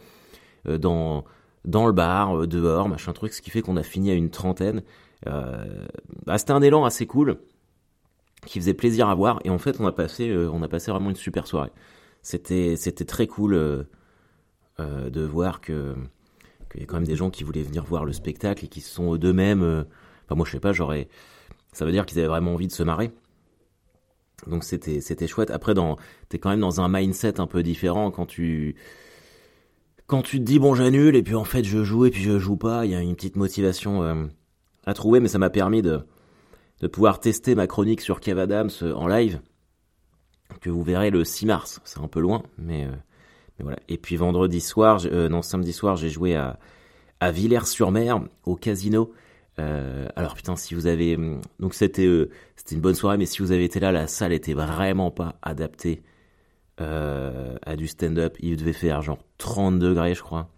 euh, 0.68 0.78
dans 0.78 1.24
dans 1.66 1.86
le 1.86 1.92
bar, 1.92 2.38
euh, 2.38 2.46
dehors, 2.46 2.88
machin 2.88 3.12
truc, 3.12 3.32
ce 3.32 3.42
qui 3.42 3.50
fait 3.50 3.60
qu'on 3.60 3.76
a 3.76 3.82
fini 3.82 4.10
à 4.10 4.14
une 4.14 4.30
trentaine. 4.30 4.82
Euh, 5.26 5.86
bah, 6.24 6.38
c'était 6.38 6.52
un 6.52 6.62
élan 6.62 6.84
assez 6.84 7.06
cool 7.06 7.38
qui 8.44 8.60
faisait 8.60 8.74
plaisir 8.74 9.08
à 9.08 9.14
voir 9.14 9.40
et 9.44 9.50
en 9.50 9.58
fait 9.58 9.80
on 9.80 9.86
a 9.86 9.92
passé 9.92 10.28
euh, 10.28 10.50
on 10.52 10.62
a 10.62 10.68
passé 10.68 10.90
vraiment 10.92 11.08
une 11.08 11.16
super 11.16 11.46
soirée 11.46 11.72
c'était 12.22 12.76
c'était 12.76 13.06
très 13.06 13.26
cool 13.26 13.86
de 14.78 15.20
voir 15.22 15.62
que 15.62 15.96
qu'il 16.70 16.80
y 16.80 16.84
a 16.84 16.86
quand 16.86 16.96
même 16.96 17.06
des 17.06 17.16
gens 17.16 17.30
qui 17.30 17.44
voulaient 17.44 17.62
venir 17.62 17.84
voir 17.84 18.04
le 18.04 18.12
spectacle 18.12 18.64
et 18.64 18.68
qui 18.68 18.80
sont 18.80 19.16
d'eux-mêmes 19.16 19.62
euh, 19.62 19.84
enfin 20.24 20.34
moi 20.34 20.46
je 20.46 20.52
sais 20.52 20.60
pas 20.60 20.72
j'aurais 20.72 21.08
ça 21.72 21.84
veut 21.84 21.92
dire 21.92 22.06
qu'ils 22.06 22.18
avaient 22.18 22.28
vraiment 22.28 22.54
envie 22.54 22.66
de 22.66 22.72
se 22.72 22.82
marrer. 22.82 23.10
Donc 24.46 24.64
c'était 24.64 25.00
c'était 25.00 25.26
chouette. 25.26 25.50
Après 25.50 25.74
dans 25.74 25.96
t'es 26.28 26.38
quand 26.38 26.50
même 26.50 26.60
dans 26.60 26.80
un 26.80 26.88
mindset 26.88 27.40
un 27.40 27.46
peu 27.46 27.62
différent 27.62 28.10
quand 28.10 28.26
tu 28.26 28.76
quand 30.06 30.22
tu 30.22 30.38
te 30.38 30.44
dis 30.44 30.58
bon 30.58 30.74
j'annule 30.74 31.16
et 31.16 31.22
puis 31.22 31.34
en 31.34 31.44
fait 31.44 31.64
je 31.64 31.84
joue 31.84 32.06
et 32.06 32.10
puis 32.10 32.22
je 32.22 32.38
joue 32.38 32.56
pas. 32.56 32.84
Il 32.86 32.92
y 32.92 32.94
a 32.94 33.00
une 33.00 33.14
petite 33.14 33.36
motivation 33.36 34.02
euh, 34.02 34.26
à 34.86 34.94
trouver 34.94 35.20
mais 35.20 35.28
ça 35.28 35.38
m'a 35.38 35.50
permis 35.50 35.82
de 35.82 36.00
de 36.80 36.86
pouvoir 36.86 37.20
tester 37.20 37.54
ma 37.54 37.66
chronique 37.66 38.00
sur 38.00 38.20
Kev 38.20 38.40
Adams 38.40 38.70
euh, 38.82 38.94
en 38.94 39.06
live, 39.06 39.40
que 40.60 40.70
vous 40.70 40.82
verrez 40.82 41.10
le 41.10 41.24
6 41.24 41.46
mars. 41.46 41.80
C'est 41.84 42.00
un 42.00 42.08
peu 42.08 42.20
loin, 42.20 42.42
mais, 42.58 42.86
Et 43.88 43.96
puis 43.98 44.16
vendredi 44.16 44.60
soir, 44.60 45.00
euh, 45.06 45.28
non, 45.28 45.42
samedi 45.42 45.72
soir, 45.72 45.96
j'ai 45.96 46.10
joué 46.10 46.34
à, 46.34 46.58
à 47.20 47.30
Villers-sur-Mer, 47.30 48.20
au 48.44 48.56
casino. 48.56 49.12
Euh, 49.58 50.06
alors 50.16 50.34
putain, 50.34 50.56
si 50.56 50.74
vous 50.74 50.86
avez... 50.86 51.16
hum, 51.16 51.40
Donc 51.60 51.74
c'était 51.74 52.06
euh, 52.06 52.30
c'était 52.56 52.74
une 52.74 52.82
bonne 52.82 52.94
soirée, 52.94 53.16
mais 53.16 53.26
si 53.26 53.40
vous 53.40 53.52
avez 53.52 53.64
été 53.64 53.80
là, 53.80 53.92
la 53.92 54.06
salle 54.06 54.32
était 54.32 54.52
vraiment 54.52 55.10
pas 55.10 55.36
adaptée 55.42 56.02
à 56.78 57.74
du 57.76 57.86
stand-up. 57.86 58.36
Il 58.40 58.58
devait 58.58 58.74
faire 58.74 59.00
genre 59.00 59.18
30 59.38 59.78
degrés, 59.78 60.14
je 60.14 60.22
crois. 60.22 60.50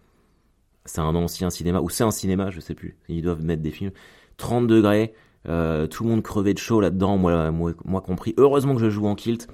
C'est 0.85 1.01
un 1.01 1.15
ancien 1.15 1.49
cinéma, 1.49 1.81
ou 1.81 1.91
c'est 1.91 2.03
un 2.03 2.11
cinéma, 2.11 2.51
je 2.51 2.59
sais 2.59 2.75
plus. 2.75 2.97
Ils 3.09 3.23
doivent 3.23 3.45
mettre 3.45 3.63
des 3.63 3.71
films. 3.71 3.93
30 4.37 4.67
degrés, 4.67 5.15
tout 5.45 5.51
le 5.53 6.09
monde 6.09 6.23
crevait 6.25 6.55
de 6.55 6.59
chaud 6.59 6.81
là-dedans, 6.81 7.19
moi, 7.19 7.53
moi, 7.53 7.73
moi 7.85 8.01
compris. 8.01 8.35
Heureusement 8.37 8.75
que 8.75 8.81
je 8.81 8.91
joue 8.91 9.07
en 9.07 9.15
kilt. 9.15 9.47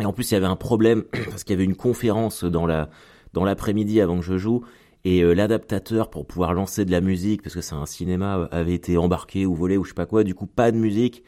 Et 0.00 0.04
en 0.04 0.12
plus, 0.12 0.30
il 0.30 0.34
y 0.34 0.36
avait 0.36 0.46
un 0.46 0.56
problème 0.56 1.04
parce 1.30 1.44
qu'il 1.44 1.52
y 1.52 1.56
avait 1.56 1.64
une 1.64 1.76
conférence 1.76 2.44
dans 2.44 2.66
la 2.66 2.90
dans 3.34 3.44
l'après-midi 3.44 4.00
avant 4.00 4.18
que 4.18 4.24
je 4.24 4.38
joue 4.38 4.64
et 5.04 5.22
euh, 5.22 5.32
l'adaptateur 5.32 6.10
pour 6.10 6.26
pouvoir 6.26 6.54
lancer 6.54 6.84
de 6.84 6.90
la 6.90 7.00
musique 7.00 7.42
parce 7.42 7.54
que 7.54 7.60
c'est 7.60 7.74
un 7.74 7.86
cinéma 7.86 8.38
euh, 8.38 8.48
avait 8.50 8.74
été 8.74 8.96
embarqué 8.96 9.46
ou 9.46 9.54
volé 9.54 9.76
ou 9.76 9.84
je 9.84 9.90
sais 9.90 9.94
pas 9.94 10.06
quoi. 10.06 10.24
Du 10.24 10.34
coup, 10.34 10.46
pas 10.46 10.70
de 10.72 10.76
musique. 10.76 11.24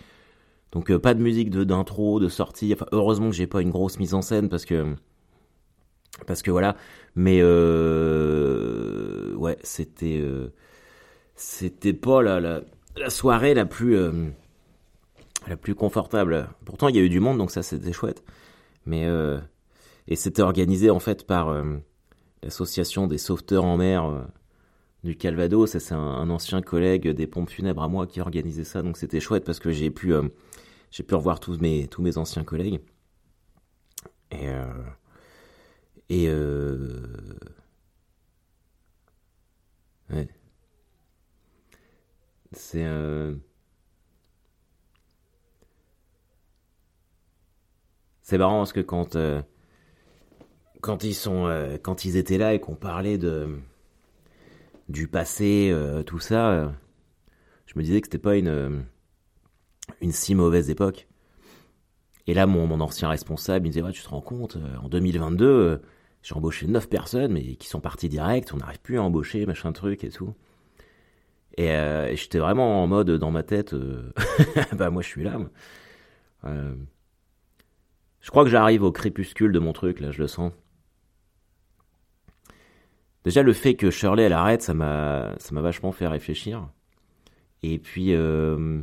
Donc 0.72 0.90
euh, 0.90 0.98
pas 0.98 1.14
de 1.14 1.20
musique 1.20 1.50
de 1.50 1.64
d'intro, 1.64 2.20
de 2.20 2.28
sortie. 2.28 2.74
Heureusement 2.92 3.30
que 3.30 3.36
j'ai 3.36 3.46
pas 3.46 3.62
une 3.62 3.70
grosse 3.70 3.98
mise 3.98 4.14
en 4.14 4.22
scène 4.22 4.48
parce 4.48 4.64
que 4.64 4.94
parce 6.26 6.42
que 6.42 6.50
voilà. 6.50 6.76
Mais 7.16 7.38
euh, 7.42 9.34
ouais, 9.34 9.58
c'était 9.62 10.22
c'était 11.34 11.92
pas 11.92 12.22
la, 12.22 12.40
la 12.40 12.60
la 12.96 13.10
soirée 13.10 13.54
la 13.54 13.66
plus 13.66 13.96
la 15.48 15.56
plus 15.56 15.74
confortable. 15.74 16.48
Pourtant, 16.64 16.88
il 16.88 16.96
y 16.96 16.98
a 16.98 17.02
eu 17.02 17.08
du 17.08 17.20
monde, 17.20 17.38
donc 17.38 17.50
ça 17.50 17.62
c'était 17.62 17.92
chouette. 17.92 18.22
Mais 18.86 19.06
euh, 19.06 19.38
et 20.08 20.16
c'était 20.16 20.42
organisé 20.42 20.90
en 20.90 21.00
fait 21.00 21.26
par 21.26 21.48
euh, 21.48 21.78
l'association 22.42 23.06
des 23.06 23.18
sauveteurs 23.18 23.64
en 23.64 23.76
mer 23.76 24.04
euh, 24.04 24.22
du 25.04 25.16
Calvados. 25.16 25.78
C'est 25.78 25.92
un, 25.94 26.30
ancien 26.30 26.62
collègue 26.62 27.08
des 27.08 27.26
pompes 27.26 27.50
funèbres 27.50 27.82
à 27.82 27.88
moi 27.88 28.06
qui 28.06 28.20
organisait 28.20 28.64
ça, 28.64 28.82
donc 28.82 28.96
c'était 28.96 29.20
chouette 29.20 29.44
parce 29.44 29.60
que 29.60 29.70
j'ai 29.70 29.90
pu 29.90 30.12
j'ai 30.90 31.02
pu 31.02 31.14
revoir 31.14 31.40
tous 31.40 31.58
mes 31.60 31.86
tous 31.88 32.02
mes 32.02 32.18
anciens 32.18 32.44
collègues. 32.44 32.80
Et 34.32 34.48
et 36.08 36.28
ouais. 40.10 40.28
C'est 42.52 42.84
c'est 48.30 48.38
marrant 48.38 48.58
parce 48.58 48.72
que 48.72 48.78
quand 48.78 49.16
euh, 49.16 49.42
quand 50.80 51.02
ils 51.02 51.14
sont 51.14 51.46
euh, 51.46 51.78
quand 51.82 52.04
ils 52.04 52.16
étaient 52.16 52.38
là 52.38 52.54
et 52.54 52.60
qu'on 52.60 52.76
parlait 52.76 53.18
de 53.18 53.58
du 54.88 55.08
passé 55.08 55.70
euh, 55.72 56.04
tout 56.04 56.20
ça 56.20 56.72
je 57.66 57.72
me 57.76 57.82
disais 57.82 58.00
que 58.00 58.06
c'était 58.06 58.18
pas 58.18 58.36
une 58.36 58.84
une 60.00 60.12
si 60.12 60.36
mauvaise 60.36 60.70
époque. 60.70 61.08
Et 62.28 62.34
là 62.34 62.46
mon, 62.46 62.68
mon 62.68 62.80
ancien 62.80 63.08
responsable 63.08 63.66
il 63.66 63.70
me 63.70 63.72
disait 63.72 63.84
ouais 63.84 63.90
tu 63.90 64.02
te 64.04 64.08
rends 64.08 64.20
compte 64.20 64.58
en 64.80 64.88
2022 64.88 65.44
euh, 65.44 65.78
j'ai 66.22 66.36
embauché 66.36 66.68
9 66.68 66.88
personnes 66.88 67.32
mais 67.32 67.56
qui 67.56 67.66
sont 67.66 67.80
parties 67.80 68.08
direct 68.08 68.54
on 68.54 68.58
n'arrive 68.58 68.80
plus 68.80 68.98
à 68.98 69.02
embaucher 69.02 69.44
machin 69.44 69.72
truc 69.72 70.04
et 70.04 70.10
tout. 70.10 70.34
Et, 71.58 71.66
j'étais 72.14 72.38
vraiment 72.38 72.80
en 72.80 72.86
mode 72.86 73.10
dans 73.10 73.32
ma 73.32 73.42
tête 73.42 73.74
bah 74.72 74.90
moi 74.90 75.02
je 75.02 75.08
suis 75.08 75.24
là 75.24 75.36
je 78.20 78.30
crois 78.30 78.44
que 78.44 78.50
j'arrive 78.50 78.82
au 78.82 78.92
crépuscule 78.92 79.52
de 79.52 79.58
mon 79.58 79.72
truc 79.72 80.00
là 80.00 80.10
je 80.10 80.20
le 80.20 80.28
sens 80.28 80.52
Déjà, 83.24 83.42
le 83.42 83.52
fait 83.52 83.76
que 83.76 83.90
Shirley, 83.90 84.24
elle 84.24 84.32
arrête, 84.32 84.62
ça 84.62 84.72
m'a, 84.74 85.34
ça 85.38 85.54
m'a 85.54 85.60
vachement 85.60 85.92
fait 85.92 86.06
réfléchir. 86.06 86.70
Et 87.62 87.78
puis, 87.78 88.14
euh, 88.14 88.82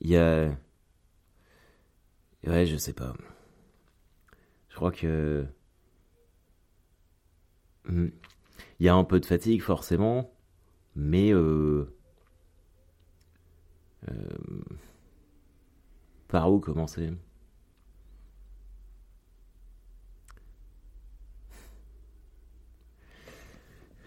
il 0.00 0.10
y 0.10 0.16
a, 0.16 0.50
ouais, 2.46 2.66
je 2.66 2.76
sais 2.76 2.92
pas. 2.92 3.14
Je 4.68 4.76
crois 4.76 4.92
que, 4.92 5.46
hmm, 7.88 8.08
il 8.80 8.86
y 8.86 8.88
a 8.88 8.94
un 8.94 9.04
peu 9.04 9.20
de 9.20 9.26
fatigue, 9.26 9.62
forcément, 9.62 10.32
mais, 10.94 11.32
euh, 11.32 11.92
euh, 14.08 14.14
par 16.28 16.52
où 16.52 16.60
commencer? 16.60 17.10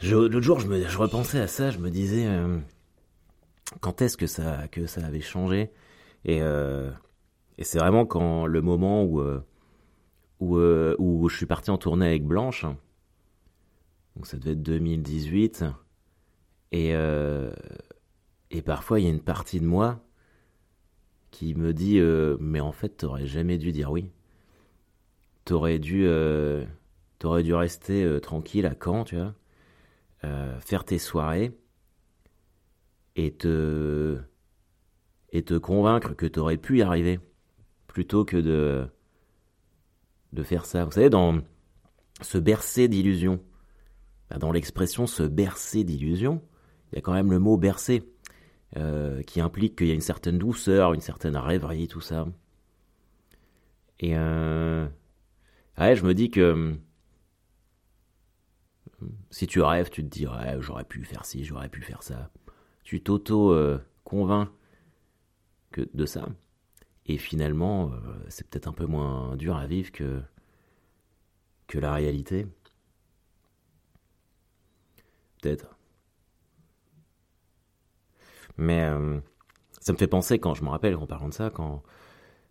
L'autre 0.01 0.39
jour, 0.41 0.59
je 0.59 0.97
repensais 0.97 1.39
à 1.39 1.47
ça, 1.47 1.71
je 1.71 1.77
me 1.77 1.89
disais, 1.89 2.25
euh, 2.25 2.57
quand 3.81 4.01
est-ce 4.01 4.15
que 4.15 4.27
ça, 4.27 4.65
avait 5.03 5.19
changé? 5.19 5.71
Et, 6.23 6.41
euh, 6.41 6.89
et 7.57 7.65
c'est 7.65 7.79
vraiment 7.79 8.05
quand 8.05 8.45
le 8.45 8.61
moment 8.61 9.03
où, 9.03 9.19
euh, 9.19 10.95
où, 10.97 11.27
je 11.27 11.35
suis 11.35 11.45
parti 11.45 11.69
en 11.69 11.77
tournée 11.77 12.07
avec 12.07 12.23
Blanche, 12.25 12.65
donc 14.15 14.25
ça 14.25 14.37
devait 14.37 14.53
être 14.53 14.63
2018, 14.63 15.65
et, 16.71 16.93
et 18.51 18.61
parfois 18.61 18.99
il 18.99 19.03
y 19.03 19.07
a 19.07 19.11
une 19.11 19.21
partie 19.21 19.59
de 19.59 19.65
moi 19.65 19.99
qui 21.31 21.55
me 21.55 21.73
dit 21.73 21.99
mais 22.39 22.59
en 22.59 22.71
fait 22.71 22.89
t'aurais 22.89 23.25
jamais 23.25 23.57
dû 23.57 23.71
dire 23.71 23.91
oui. 23.91 24.09
T'aurais 25.45 25.79
dû 25.79 26.07
t'aurais 27.17 27.43
dû 27.43 27.53
rester 27.53 28.19
tranquille 28.21 28.65
à 28.65 28.75
Caen, 28.81 29.03
tu 29.03 29.15
vois, 29.15 29.33
faire 30.21 30.83
tes 30.83 30.99
soirées 30.99 31.57
et 33.15 33.31
te 33.31 34.19
et 35.31 35.43
te 35.43 35.53
convaincre 35.53 36.13
que 36.13 36.25
t'aurais 36.25 36.57
pu 36.57 36.79
y 36.79 36.81
arriver 36.81 37.19
plutôt 37.87 38.25
que 38.25 38.37
de 38.37 38.87
de 40.33 40.43
faire 40.43 40.65
ça. 40.65 40.85
Vous 40.85 40.91
savez 40.91 41.09
dans 41.09 41.39
se 42.21 42.37
bercer 42.37 42.87
d'illusions. 42.87 43.41
Bah, 44.29 44.37
dans 44.37 44.51
l'expression 44.51 45.07
se 45.07 45.23
bercer 45.23 45.83
d'illusions, 45.83 46.41
il 46.91 46.95
y 46.95 46.99
a 46.99 47.01
quand 47.01 47.13
même 47.13 47.31
le 47.31 47.39
mot 47.39 47.57
bercer. 47.57 48.03
Euh, 48.77 49.23
qui 49.23 49.41
implique 49.41 49.75
qu'il 49.75 49.87
y 49.87 49.91
a 49.91 49.95
une 49.95 50.01
certaine 50.01 50.37
douceur, 50.37 50.93
une 50.93 51.01
certaine 51.01 51.35
rêverie, 51.35 51.87
tout 51.87 52.01
ça. 52.01 52.27
Et 53.99 54.15
euh, 54.15 54.87
ouais, 55.79 55.95
je 55.95 56.05
me 56.05 56.13
dis 56.13 56.29
que 56.29 56.39
euh, 56.39 56.73
si 59.29 59.47
tu 59.47 59.61
rêves, 59.61 59.89
tu 59.89 60.03
te 60.03 60.09
dis 60.09 60.25
j'aurais 60.59 60.83
pu 60.85 61.03
faire 61.03 61.25
ci, 61.25 61.43
j'aurais 61.43 61.69
pu 61.69 61.81
faire 61.81 62.03
ça. 62.03 62.29
Tu 62.83 63.01
t'auto 63.01 63.55
convaincs 64.03 64.49
que 65.71 65.87
de 65.93 66.05
ça. 66.05 66.27
Et 67.05 67.17
finalement, 67.17 67.91
c'est 68.27 68.47
peut-être 68.47 68.67
un 68.67 68.73
peu 68.73 68.85
moins 68.85 69.35
dur 69.35 69.55
à 69.57 69.67
vivre 69.67 69.91
que 69.91 70.21
que 71.67 71.79
la 71.79 71.93
réalité. 71.93 72.47
Peut-être. 75.41 75.77
Mais 78.57 78.83
euh, 78.83 79.19
ça 79.79 79.93
me 79.93 79.97
fait 79.97 80.07
penser 80.07 80.39
quand 80.39 80.53
je 80.53 80.63
me 80.63 80.69
rappelle 80.69 80.95
en 80.95 81.07
parlant 81.07 81.29
de 81.29 81.33
ça, 81.33 81.49
quand 81.49 81.81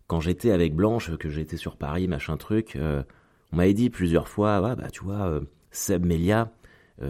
quand 0.07 0.19
j'étais 0.21 0.51
avec 0.51 0.75
Blanche, 0.75 1.15
que 1.17 1.29
j'étais 1.29 1.57
sur 1.57 1.77
Paris, 1.77 2.07
machin 2.07 2.35
truc, 2.35 2.75
euh, 2.75 3.03
on 3.53 3.57
m'avait 3.57 3.75
dit 3.75 3.91
plusieurs 3.91 4.27
fois, 4.27 4.75
bah 4.75 4.89
tu 4.91 5.03
vois, 5.03 5.27
euh, 5.27 5.41
Seb 5.71 6.05
Melia, 6.05 6.51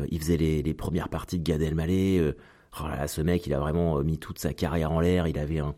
il 0.10 0.20
faisait 0.20 0.38
les, 0.38 0.62
les, 0.62 0.74
premières 0.74 1.10
parties 1.10 1.40
de 1.40 1.44
Gad 1.44 1.62
Elmaleh. 1.62 2.34
oh 2.80 2.88
là 2.88 3.08
ce 3.08 3.22
mec, 3.22 3.48
il 3.48 3.54
a 3.54 3.60
vraiment 3.60 4.04
mis 4.04 4.20
toute 4.20 4.38
sa 4.38 4.54
carrière 4.54 4.92
en 4.92 5.00
l'air. 5.00 5.28
Il 5.28 5.40
avait 5.40 5.60
un, 5.60 5.76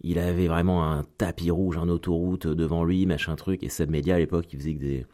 il 0.00 0.18
avait 0.18 0.46
vraiment 0.46 0.90
un 0.90 1.04
tapis 1.18 1.50
rouge, 1.50 1.76
un 1.76 1.88
autoroute 1.88 2.46
devant 2.46 2.84
lui, 2.84 3.04
machin 3.04 3.36
truc. 3.36 3.62
Et 3.62 3.68
Seb 3.68 3.90
Melia 3.90 4.14
à 4.14 4.18
l'époque, 4.18 4.46
il 4.52 4.58
faisait 4.58 4.74
des, 4.74 5.06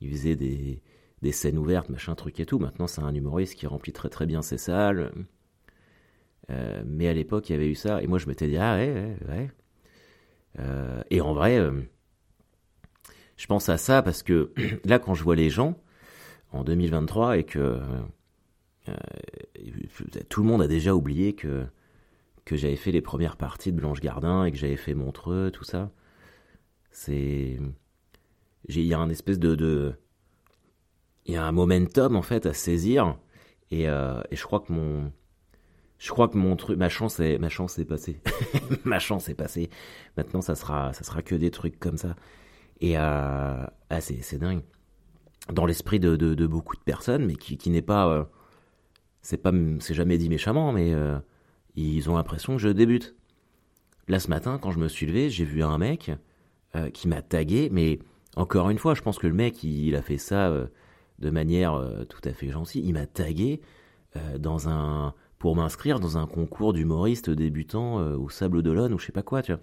il 0.00 0.10
faisait 0.10 0.36
des, 0.36 0.82
des 1.22 1.32
scènes 1.32 1.56
ouvertes, 1.56 1.88
machin 1.88 2.14
truc 2.14 2.38
et 2.40 2.46
tout. 2.46 2.58
Maintenant, 2.58 2.86
c'est 2.86 3.00
un 3.00 3.14
humoriste 3.14 3.54
qui 3.54 3.66
remplit 3.66 3.92
très 3.92 4.08
très 4.08 4.26
bien 4.26 4.42
ses 4.42 4.58
salles. 4.58 5.12
Euh, 6.50 6.82
mais 6.84 7.08
à 7.08 7.12
l'époque, 7.12 7.48
il 7.48 7.52
y 7.52 7.54
avait 7.54 7.68
eu 7.68 7.74
ça. 7.74 8.02
Et 8.02 8.06
moi, 8.06 8.18
je 8.18 8.26
m'étais 8.26 8.48
dit, 8.48 8.56
ah 8.56 8.74
ouais, 8.74 8.92
ouais, 8.92 9.16
ouais. 9.28 9.50
Euh, 10.58 11.02
et 11.10 11.20
en 11.20 11.32
vrai, 11.32 11.58
euh, 11.58 11.80
je 13.36 13.46
pense 13.46 13.68
à 13.68 13.78
ça 13.78 14.02
parce 14.02 14.22
que 14.22 14.52
là, 14.84 14.98
quand 14.98 15.14
je 15.14 15.22
vois 15.22 15.36
les 15.36 15.48
gens 15.48 15.78
en 16.52 16.64
2023 16.64 17.38
et 17.38 17.44
que 17.44 17.80
tout 20.28 20.42
le 20.42 20.48
monde 20.48 20.62
a 20.62 20.68
déjà 20.68 20.94
oublié 20.94 21.34
que, 21.34 21.64
que 22.44 22.56
j'avais 22.56 22.76
fait 22.76 22.92
les 22.92 23.00
premières 23.00 23.36
parties 23.36 23.72
de 23.72 23.76
Blanche 23.76 24.00
Gardin 24.00 24.44
et 24.44 24.52
que 24.52 24.58
j'avais 24.58 24.76
fait 24.76 24.94
Montreux, 24.94 25.50
tout 25.50 25.64
ça. 25.64 25.90
C'est. 26.90 27.58
Il 28.68 28.80
y 28.80 28.94
a 28.94 28.98
un 28.98 29.08
espèce 29.08 29.38
de. 29.38 29.54
de... 29.54 29.94
Il 31.26 31.34
y 31.34 31.36
a 31.36 31.44
un 31.44 31.52
momentum 31.52 32.16
en 32.16 32.22
fait 32.22 32.46
à 32.46 32.52
saisir. 32.52 33.16
Et, 33.70 33.84
et 33.84 34.36
je 34.36 34.42
crois 34.44 34.60
que 34.60 34.72
mon, 34.72 35.10
je 36.02 36.10
crois 36.10 36.26
que 36.26 36.36
mon 36.36 36.56
truc, 36.56 36.76
ma 36.78 36.88
chance 36.88 37.20
est, 37.20 37.38
ma 37.38 37.48
chance 37.48 37.78
est 37.78 37.84
passée. 37.84 38.20
ma 38.84 38.98
chance 38.98 39.28
est 39.28 39.36
passée. 39.36 39.70
Maintenant, 40.16 40.40
ça 40.40 40.56
sera, 40.56 40.92
ça 40.92 41.04
sera 41.04 41.22
que 41.22 41.36
des 41.36 41.52
trucs 41.52 41.78
comme 41.78 41.96
ça. 41.96 42.16
Et 42.80 42.98
euh, 42.98 43.00
ah, 43.88 44.00
c'est, 44.00 44.36
dingue. 44.36 44.62
Dans 45.50 45.66
l'esprit 45.66 45.98
de, 45.98 46.46
beaucoup 46.46 46.76
de 46.76 46.82
personnes, 46.82 47.26
mais 47.26 47.34
qui, 47.34 47.70
n'est 47.70 47.82
pas, 47.82 48.08
euh, 48.08 48.24
c'est 49.22 49.42
c'est 49.80 49.94
jamais 49.94 50.18
dit 50.18 50.28
méchamment, 50.28 50.72
mais 50.72 50.94
euh, 50.94 51.18
ils 51.74 52.08
ont 52.08 52.16
l'impression 52.16 52.54
que 52.54 52.62
je 52.62 52.68
débute. 52.68 53.16
Là, 54.08 54.20
ce 54.20 54.28
matin, 54.28 54.58
quand 54.60 54.70
je 54.70 54.78
me 54.78 54.88
suis 54.88 55.06
levé, 55.06 55.30
j'ai 55.30 55.44
vu 55.44 55.62
un 55.62 55.78
mec 55.78 56.12
euh, 56.76 56.90
qui 56.90 57.08
m'a 57.08 57.22
tagué, 57.22 57.70
mais 57.72 57.98
encore 58.36 58.70
une 58.70 58.78
fois, 58.78 58.94
je 58.94 59.02
pense 59.02 59.18
que 59.18 59.26
le 59.26 59.34
mec, 59.34 59.62
il, 59.64 59.96
a 59.96 60.02
fait 60.02 60.18
ça 60.18 60.52
de 61.18 61.30
manière 61.30 61.78
tout 62.08 62.20
à 62.24 62.32
fait 62.32 62.48
gentille. 62.48 62.82
Il 62.84 62.94
m'a 62.94 63.06
tagué 63.06 63.60
dans 64.38 64.68
un 64.68 65.14
pour 65.38 65.54
m'inscrire 65.56 66.00
dans 66.00 66.16
un 66.16 66.26
concours 66.26 66.72
d'humoriste 66.72 67.28
débutant 67.28 67.96
au 68.14 68.30
Sable 68.30 68.62
d'Olonne 68.62 68.94
ou 68.94 68.98
je 68.98 69.06
sais 69.06 69.12
pas 69.12 69.22
quoi, 69.22 69.42
tu 69.42 69.52
vois. 69.52 69.60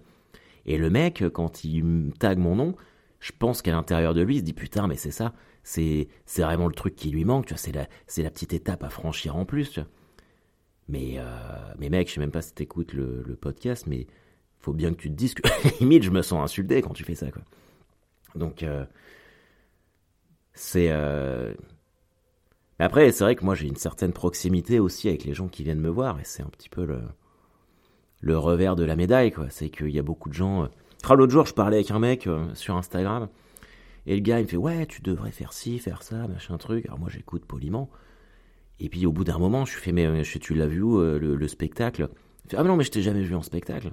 Et 0.66 0.78
le 0.78 0.90
mec, 0.90 1.24
quand 1.32 1.64
il 1.64 1.84
me 1.84 2.12
tag 2.12 2.38
mon 2.38 2.54
nom, 2.54 2.76
je 3.18 3.32
pense 3.38 3.62
qu'à 3.62 3.72
l'intérieur 3.72 4.14
de 4.14 4.22
lui, 4.22 4.36
il 4.36 4.38
se 4.40 4.44
dit 4.44 4.52
putain, 4.52 4.86
mais 4.86 4.96
c'est 4.96 5.10
ça, 5.10 5.34
c'est 5.62 6.08
vraiment 6.38 6.68
le 6.68 6.74
truc 6.74 6.96
qui 6.96 7.10
lui 7.10 7.24
manque, 7.24 7.46
tu 7.46 7.54
vois, 7.54 7.58
c'est 7.58 7.72
la 7.72 7.86
la 8.18 8.30
petite 8.30 8.52
étape 8.52 8.82
à 8.82 8.88
franchir 8.88 9.36
en 9.36 9.44
plus. 9.44 9.80
Mais 10.90 11.14
euh, 11.18 11.22
mais 11.78 11.88
mec, 11.88 12.08
je 12.08 12.14
sais 12.14 12.20
même 12.20 12.32
pas 12.32 12.42
si 12.42 12.52
t'écoutes 12.52 12.92
le, 12.92 13.22
le 13.24 13.36
podcast, 13.36 13.86
mais 13.86 14.06
faut 14.58 14.72
bien 14.72 14.92
que 14.92 15.00
tu 15.00 15.08
te 15.08 15.14
dises 15.14 15.34
que 15.34 15.42
limite 15.80 16.02
je 16.02 16.10
me 16.10 16.22
sens 16.22 16.42
insulté 16.42 16.82
quand 16.82 16.92
tu 16.92 17.04
fais 17.04 17.14
ça, 17.14 17.30
quoi. 17.30 17.42
Donc 18.34 18.62
euh, 18.62 18.84
c'est 20.52 20.88
euh, 20.90 21.54
après, 22.80 23.12
c'est 23.12 23.24
vrai 23.24 23.36
que 23.36 23.44
moi 23.44 23.54
j'ai 23.54 23.68
une 23.68 23.76
certaine 23.76 24.12
proximité 24.12 24.80
aussi 24.80 25.08
avec 25.08 25.24
les 25.24 25.34
gens 25.34 25.48
qui 25.48 25.62
viennent 25.62 25.80
me 25.80 25.88
voir, 25.90 26.18
et 26.18 26.24
c'est 26.24 26.42
un 26.42 26.48
petit 26.48 26.68
peu 26.68 26.84
le, 26.84 27.00
le 28.20 28.36
revers 28.36 28.74
de 28.74 28.84
la 28.84 28.96
médaille, 28.96 29.30
quoi. 29.30 29.46
C'est 29.50 29.70
qu'il 29.70 29.90
y 29.90 29.98
a 29.98 30.02
beaucoup 30.02 30.28
de 30.28 30.34
gens. 30.34 30.64
Euh... 30.64 31.14
L'autre 31.14 31.32
jour, 31.32 31.46
je 31.46 31.54
parlais 31.54 31.76
avec 31.76 31.90
un 31.92 31.98
mec 31.98 32.28
sur 32.54 32.76
Instagram, 32.76 33.28
et 34.10 34.14
le 34.16 34.22
gars 34.22 34.40
il 34.40 34.42
me 34.42 34.48
fait 34.48 34.56
Ouais, 34.56 34.86
tu 34.86 35.02
devrais 35.02 35.30
faire 35.30 35.52
ci, 35.52 35.78
faire 35.78 36.02
ça, 36.02 36.26
machin 36.26 36.58
truc. 36.58 36.84
Alors 36.86 36.98
moi 36.98 37.08
j'écoute 37.08 37.44
poliment. 37.44 37.88
Et 38.80 38.88
puis 38.88 39.06
au 39.06 39.12
bout 39.12 39.22
d'un 39.22 39.38
moment, 39.38 39.64
je 39.64 39.76
fais 39.76 39.92
Mais 39.92 40.04
euh, 40.04 40.22
tu 40.22 40.52
l'as 40.54 40.66
vu 40.66 40.82
où, 40.82 40.98
euh, 40.98 41.20
le, 41.20 41.48
spectacle? 41.48 42.08
Il 42.44 42.50
fait, 42.50 42.56
Ah, 42.56 42.64
non, 42.64 42.76
mais 42.76 42.82
je 42.82 42.90
t'ai 42.90 43.02
jamais 43.02 43.22
vu 43.22 43.36
en 43.36 43.42
spectacle. 43.42 43.92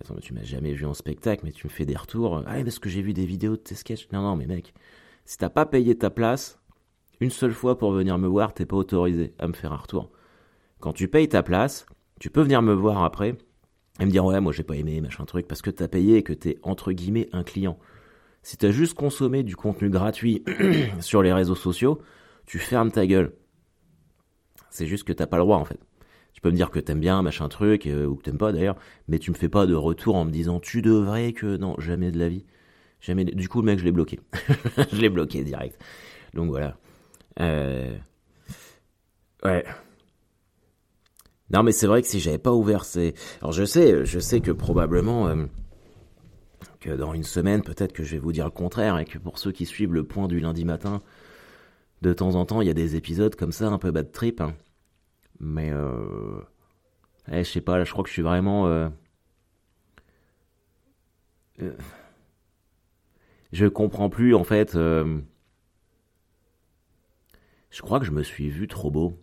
Attends, 0.00 0.14
mais 0.14 0.20
tu 0.20 0.32
m'as 0.32 0.44
jamais 0.44 0.74
vu 0.74 0.86
en 0.86 0.94
spectacle, 0.94 1.44
mais 1.44 1.50
tu 1.50 1.66
me 1.66 1.72
fais 1.72 1.84
des 1.84 1.96
retours. 1.96 2.44
Ah, 2.46 2.62
parce 2.62 2.78
que 2.78 2.88
j'ai 2.88 3.02
vu 3.02 3.12
des 3.14 3.26
vidéos 3.26 3.56
de 3.56 3.62
tes 3.62 3.74
sketchs. 3.74 4.06
Non, 4.12 4.22
non, 4.22 4.36
mais 4.36 4.46
mec, 4.46 4.72
si 5.24 5.38
t'as 5.38 5.50
pas 5.50 5.66
payé 5.66 5.98
ta 5.98 6.10
place, 6.10 6.60
une 7.18 7.30
seule 7.30 7.52
fois 7.52 7.76
pour 7.76 7.90
venir 7.90 8.16
me 8.16 8.28
voir, 8.28 8.54
t'es 8.54 8.64
pas 8.64 8.76
autorisé 8.76 9.34
à 9.40 9.48
me 9.48 9.54
faire 9.54 9.72
un 9.72 9.78
retour. 9.78 10.12
Quand 10.78 10.92
tu 10.92 11.08
payes 11.08 11.28
ta 11.28 11.42
place, 11.42 11.86
tu 12.20 12.30
peux 12.30 12.42
venir 12.42 12.62
me 12.62 12.74
voir 12.74 13.02
après 13.02 13.36
et 13.98 14.06
me 14.06 14.10
dire 14.10 14.24
ouais 14.24 14.40
moi 14.40 14.52
j'ai 14.52 14.64
pas 14.64 14.76
aimé 14.76 15.00
machin 15.00 15.24
truc 15.24 15.46
parce 15.46 15.62
que 15.62 15.70
t'as 15.70 15.88
payé 15.88 16.18
et 16.18 16.22
que 16.22 16.32
t'es 16.32 16.58
entre 16.62 16.92
guillemets 16.92 17.28
un 17.32 17.42
client. 17.42 17.78
Si 18.44 18.58
t'as 18.58 18.70
juste 18.70 18.92
consommé 18.92 19.42
du 19.42 19.56
contenu 19.56 19.88
gratuit 19.88 20.44
sur 21.00 21.22
les 21.22 21.32
réseaux 21.32 21.54
sociaux, 21.54 22.02
tu 22.44 22.58
fermes 22.58 22.92
ta 22.92 23.06
gueule. 23.06 23.32
C'est 24.68 24.86
juste 24.86 25.04
que 25.04 25.14
t'as 25.14 25.26
pas 25.26 25.38
le 25.38 25.44
droit 25.44 25.56
en 25.56 25.64
fait. 25.64 25.80
Tu 26.34 26.42
peux 26.42 26.50
me 26.50 26.56
dire 26.56 26.70
que 26.70 26.78
t'aimes 26.78 27.00
bien 27.00 27.22
machin 27.22 27.48
truc 27.48 27.86
euh, 27.86 28.04
ou 28.04 28.16
que 28.16 28.22
t'aimes 28.22 28.36
pas 28.36 28.52
d'ailleurs, 28.52 28.76
mais 29.08 29.18
tu 29.18 29.30
me 29.30 29.34
fais 29.34 29.48
pas 29.48 29.64
de 29.64 29.74
retour 29.74 30.16
en 30.16 30.26
me 30.26 30.30
disant 30.30 30.60
tu 30.60 30.82
devrais 30.82 31.32
que 31.32 31.56
non 31.56 31.74
jamais 31.78 32.10
de 32.10 32.18
la 32.18 32.28
vie. 32.28 32.44
Jamais. 33.00 33.24
Du 33.24 33.48
coup 33.48 33.62
le 33.62 33.66
mec 33.66 33.78
je 33.78 33.84
l'ai 33.84 33.92
bloqué. 33.92 34.20
je 34.92 35.00
l'ai 35.00 35.08
bloqué 35.08 35.42
direct. 35.42 35.82
Donc 36.34 36.50
voilà. 36.50 36.76
Euh... 37.40 37.96
Ouais. 39.42 39.64
Non, 41.48 41.62
mais 41.62 41.72
c'est 41.72 41.86
vrai 41.86 42.02
que 42.02 42.08
si 42.08 42.20
j'avais 42.20 42.36
pas 42.36 42.52
ouvert 42.52 42.84
ces. 42.84 43.14
Alors 43.40 43.52
je 43.52 43.64
sais, 43.64 44.04
je 44.04 44.18
sais 44.18 44.40
que 44.40 44.50
probablement 44.50 45.28
euh, 45.28 45.46
dans 46.88 47.14
une 47.14 47.22
semaine, 47.24 47.62
peut-être 47.62 47.92
que 47.92 48.02
je 48.02 48.12
vais 48.12 48.18
vous 48.18 48.32
dire 48.32 48.44
le 48.44 48.50
contraire 48.50 48.98
et 48.98 49.04
que 49.04 49.18
pour 49.18 49.38
ceux 49.38 49.52
qui 49.52 49.66
suivent 49.66 49.94
le 49.94 50.04
point 50.04 50.28
du 50.28 50.40
lundi 50.40 50.64
matin, 50.64 51.02
de 52.02 52.12
temps 52.12 52.34
en 52.34 52.44
temps, 52.44 52.60
il 52.60 52.66
y 52.66 52.70
a 52.70 52.74
des 52.74 52.96
épisodes 52.96 53.34
comme 53.34 53.52
ça, 53.52 53.68
un 53.68 53.78
peu 53.78 53.90
bad 53.90 54.12
trip. 54.12 54.40
Hein. 54.40 54.54
Mais 55.40 55.70
euh... 55.72 56.40
je 57.28 57.42
sais 57.42 57.60
pas, 57.60 57.82
je 57.84 57.90
crois 57.90 58.04
que 58.04 58.08
je 58.08 58.14
suis 58.14 58.22
vraiment. 58.22 58.66
Euh... 58.68 58.88
euh 61.62 61.76
je 63.52 63.66
comprends 63.66 64.10
plus 64.10 64.34
en 64.34 64.42
fait. 64.42 64.74
Euh, 64.74 65.20
je 67.70 67.82
crois 67.82 68.00
que 68.00 68.04
je 68.04 68.10
me 68.10 68.22
suis 68.22 68.50
vu 68.50 68.66
trop 68.66 68.90
beau. 68.90 69.16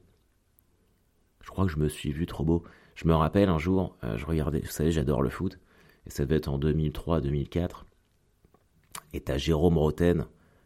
Je 1.41 1.50
crois 1.50 1.65
que 1.65 1.72
je 1.72 1.77
me 1.77 1.89
suis 1.89 2.12
vu 2.12 2.25
trop 2.25 2.46
beau. 2.46 2.63
Je 2.96 3.08
me 3.08 3.13
rappelle 3.13 3.50
un 3.50 3.60
jour, 3.60 3.98
je 4.03 4.25
regardais, 4.25 4.60
vous 4.60 4.68
savez, 4.68 4.91
j'adore 4.91 5.22
le 5.22 5.30
foot, 5.30 5.60
et 6.05 6.10
ça 6.10 6.24
devait 6.24 6.38
être 6.38 6.50
en 6.50 6.60
2003-2004. 6.60 7.84
Et 9.13 9.22
t'as 9.22 9.38
Jérôme 9.38 9.77
Roten, 9.77 10.25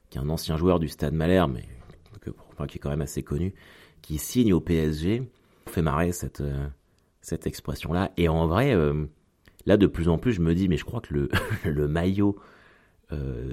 qui 0.09 0.17
est 0.17 0.21
un 0.21 0.29
ancien 0.29 0.57
joueur 0.57 0.79
du 0.79 0.87
Stade 0.87 1.13
Malherbe, 1.13 1.53
mais 1.53 1.65
qui 2.67 2.77
est 2.77 2.79
quand 2.79 2.89
même 2.89 3.01
assez 3.01 3.23
connu, 3.23 3.53
qui 4.01 4.17
signe 4.17 4.53
au 4.53 4.61
PSG. 4.61 5.23
On 5.67 5.69
fait 5.69 5.81
marrer 5.81 6.11
cette, 6.11 6.41
euh, 6.41 6.67
cette 7.21 7.47
expression-là. 7.47 8.11
Et 8.17 8.29
en 8.29 8.47
vrai, 8.47 8.73
euh, 8.73 9.05
là, 9.65 9.77
de 9.77 9.87
plus 9.87 10.09
en 10.09 10.17
plus, 10.17 10.31
je 10.33 10.41
me 10.41 10.55
dis, 10.55 10.67
mais 10.67 10.77
je 10.77 10.85
crois 10.85 11.01
que 11.01 11.13
le, 11.13 11.29
le 11.65 11.87
maillot 11.87 12.37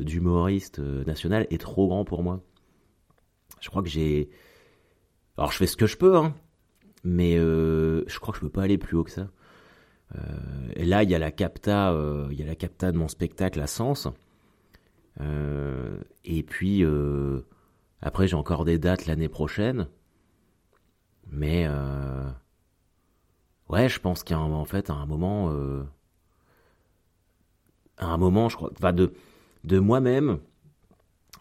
d'humoriste 0.01 0.81
national 0.81 1.47
est 1.51 1.61
trop 1.61 1.87
grand 1.87 2.05
pour 2.05 2.25
moi. 2.25 2.41
Je 3.63 3.71
crois 3.71 3.83
que 3.83 3.89
j'ai. 3.89 4.29
Alors 5.39 5.53
je 5.53 5.57
fais 5.57 5.67
ce 5.67 5.77
que 5.77 5.87
je 5.87 5.97
peux, 5.97 6.17
hein. 6.17 6.35
Mais 7.05 7.37
euh, 7.37 8.05
je 8.07 8.19
crois 8.19 8.33
que 8.33 8.39
je 8.39 8.45
peux 8.45 8.51
pas 8.51 8.63
aller 8.63 8.77
plus 8.77 8.97
haut 8.97 9.05
que 9.05 9.11
ça. 9.11 9.29
Et 10.75 10.85
là, 10.85 11.03
il 11.03 11.11
y 11.11 11.15
a 11.15 11.19
la 11.19 11.31
capta, 11.31 11.95
il 12.31 12.39
y 12.39 12.43
a 12.43 12.47
la 12.47 12.55
capta 12.55 12.93
de 12.93 12.99
mon 12.99 13.09
spectacle 13.09 13.61
à 13.61 13.67
Sens. 13.67 14.09
et 15.21 16.43
puis 16.43 16.85
après, 18.01 18.29
j'ai 18.29 18.37
encore 18.37 18.65
des 18.65 18.79
dates 18.79 19.07
l'année 19.07 19.29
prochaine. 19.29 19.89
Mais 21.31 21.67
ouais, 23.69 23.89
je 23.89 24.01
pense 24.01 24.23
qu'en 24.25 24.65
fait, 24.65 24.91
à 24.91 24.95
un 24.95 25.07
moment, 25.07 25.51
à 27.99 28.07
un 28.07 28.19
moment, 28.19 28.49
je 28.49 28.57
crois, 28.57 28.71
enfin 28.73 28.93
de 28.93 29.13
de 29.65 29.79
moi-même, 29.79 30.39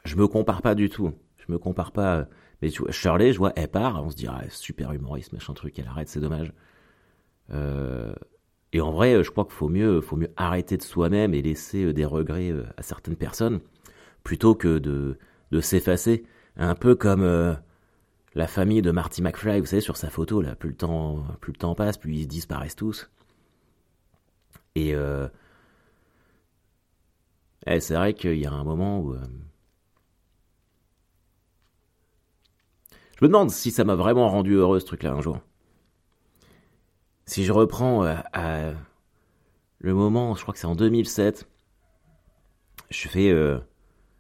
je 0.06 0.16
me 0.16 0.28
compare 0.28 0.62
pas 0.62 0.76
du 0.76 0.90
tout. 0.90 1.14
Je 1.38 1.52
me 1.52 1.58
compare 1.58 1.92
pas. 1.92 2.28
Mais 2.62 2.70
tu 2.70 2.84
vois, 2.84 2.92
Shirley, 2.92 3.34
je 3.34 3.38
vois, 3.38 3.54
elle 3.56 3.70
part, 3.70 4.04
on 4.04 4.10
se 4.10 4.16
dit, 4.16 4.28
ah, 4.28 4.42
super 4.50 4.92
humoriste, 4.94 5.34
machin 5.34 5.54
truc, 5.54 5.78
elle 5.80 5.88
arrête, 5.88 6.08
c'est 6.08 6.20
dommage. 6.20 6.54
Euh, 7.52 8.14
et 8.74 8.82
en 8.82 8.92
vrai, 8.92 9.24
je 9.24 9.32
crois 9.32 9.46
qu'il 9.46 9.54
faut 9.54 9.70
mieux, 9.70 10.02
faut 10.02 10.16
mieux 10.16 10.32
arrêter 10.38 10.78
de 10.78 10.84
soi-même 10.84 11.34
et 11.34 11.42
laisser 11.42 11.84
euh, 11.86 11.94
des 11.94 12.06
regrets 12.06 12.52
euh, 12.52 12.64
à 12.78 12.84
certaines 12.84 13.16
personnes, 13.16 13.60
plutôt 14.24 14.56
que 14.56 14.78
de, 14.80 15.18
de 15.52 15.62
s'effacer. 15.62 16.24
Un 16.58 16.76
peu 16.76 16.96
comme 16.96 17.24
la 18.36 18.48
famille 18.48 18.82
de 18.82 18.92
Marty 18.92 19.22
McFly, 19.22 19.62
vous 19.62 19.66
savez, 19.66 19.82
sur 19.82 19.98
sa 19.98 20.10
photo, 20.10 20.42
là, 20.42 20.56
plus 20.56 20.70
le 20.70 20.76
temps, 20.76 21.24
plus 21.40 21.54
le 21.54 21.58
temps 21.58 21.76
passe, 21.76 21.98
plus 21.98 22.14
ils 22.14 22.28
disparaissent 22.28 22.76
tous. 22.76 23.10
Et 24.76 24.94
eh, 27.68 27.80
c'est 27.80 27.96
vrai 27.96 28.14
qu'il 28.14 28.38
y 28.38 28.46
a 28.46 28.52
un 28.52 28.64
moment 28.66 29.00
où 29.00 29.16
Je 33.22 33.26
me 33.26 33.30
demande 33.30 33.52
si 33.52 33.70
ça 33.70 33.84
m'a 33.84 33.94
vraiment 33.94 34.30
rendu 34.30 34.56
heureux 34.56 34.80
ce 34.80 34.86
truc-là 34.88 35.12
un 35.12 35.22
jour. 35.22 35.40
Si 37.32 37.46
je 37.46 37.54
reprends 37.54 38.04
euh, 38.04 38.16
à 38.34 38.74
le 39.80 39.94
moment, 39.94 40.36
je 40.36 40.42
crois 40.42 40.54
que 40.54 40.60
c'est 40.60 40.68
en 40.68 40.76
2007, 40.76 41.48
je 42.90 43.08
fais, 43.08 43.32
euh, 43.32 43.58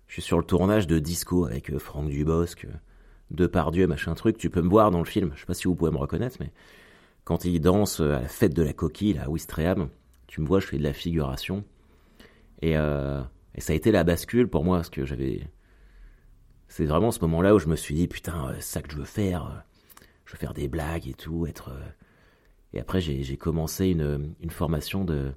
je 0.08 0.13
suis 0.13 0.22
sur 0.22 0.38
le 0.38 0.46
tournage 0.46 0.88
de 0.88 0.98
Disco 0.98 1.44
avec 1.44 1.72
euh, 1.72 1.77
Franck 1.77 2.08
Dubosc, 2.08 2.65
Depardieu, 3.30 3.86
machin 3.86 4.13
truc. 4.13 4.38
Tu 4.38 4.50
peux 4.50 4.62
me 4.62 4.70
voir 4.70 4.91
dans 4.91 5.00
le 5.00 5.06
film. 5.06 5.34
Je 5.36 5.41
sais 5.41 5.46
pas 5.46 5.53
si 5.53 5.65
vous 5.65 5.75
pouvez 5.75 5.91
me 5.91 5.98
reconnaître, 5.98 6.38
mais 6.39 6.53
quand 7.25 7.44
il 7.44 7.60
danse 7.60 8.00
à 8.00 8.22
la 8.22 8.30
fête 8.30 8.53
de 8.53 8.63
la 8.63 8.72
coquille 8.72 9.18
à 9.18 9.30
Ouistreham, 9.30 9.89
tu 10.27 10.39
me 10.39 10.48
vois, 10.48 10.62
je 10.62 10.68
fais 10.68 10.77
de 10.77 10.84
la 10.84 10.94
figuration. 10.94 11.65
Et, 12.62 12.75
et 12.75 13.60
ça 13.62 13.74
a 13.74 13.75
été 13.75 13.91
la 13.91 14.06
bascule 14.06 14.48
pour 14.48 14.63
moi, 14.63 14.77
parce 14.77 14.89
que 14.89 15.03
j'avais 15.03 15.50
c'est 16.70 16.86
vraiment 16.86 17.12
ce 17.12 17.20
moment-là 17.20 17.56
où 17.56 17.60
je 17.60 17.68
me 17.68 17.75
suis 17.75 17.94
dit, 17.94 18.08
putain, 18.08 18.56
ça 18.62 18.82
que 18.82 18.89
je 18.89 18.96
veux 18.96 19.03
faire. 19.03 19.65
Je 20.24 20.32
veux 20.32 20.38
faire 20.38 20.53
des 20.53 20.70
blagues 20.70 21.10
et 21.10 21.13
tout, 21.13 21.46
être. 21.46 21.74
Euh. 22.73 22.77
Et 22.77 22.79
après, 22.79 23.01
j'ai 23.01 23.37
commencé 23.37 23.87
une, 23.89 24.49
formation 24.49 25.03
de, 25.05 25.31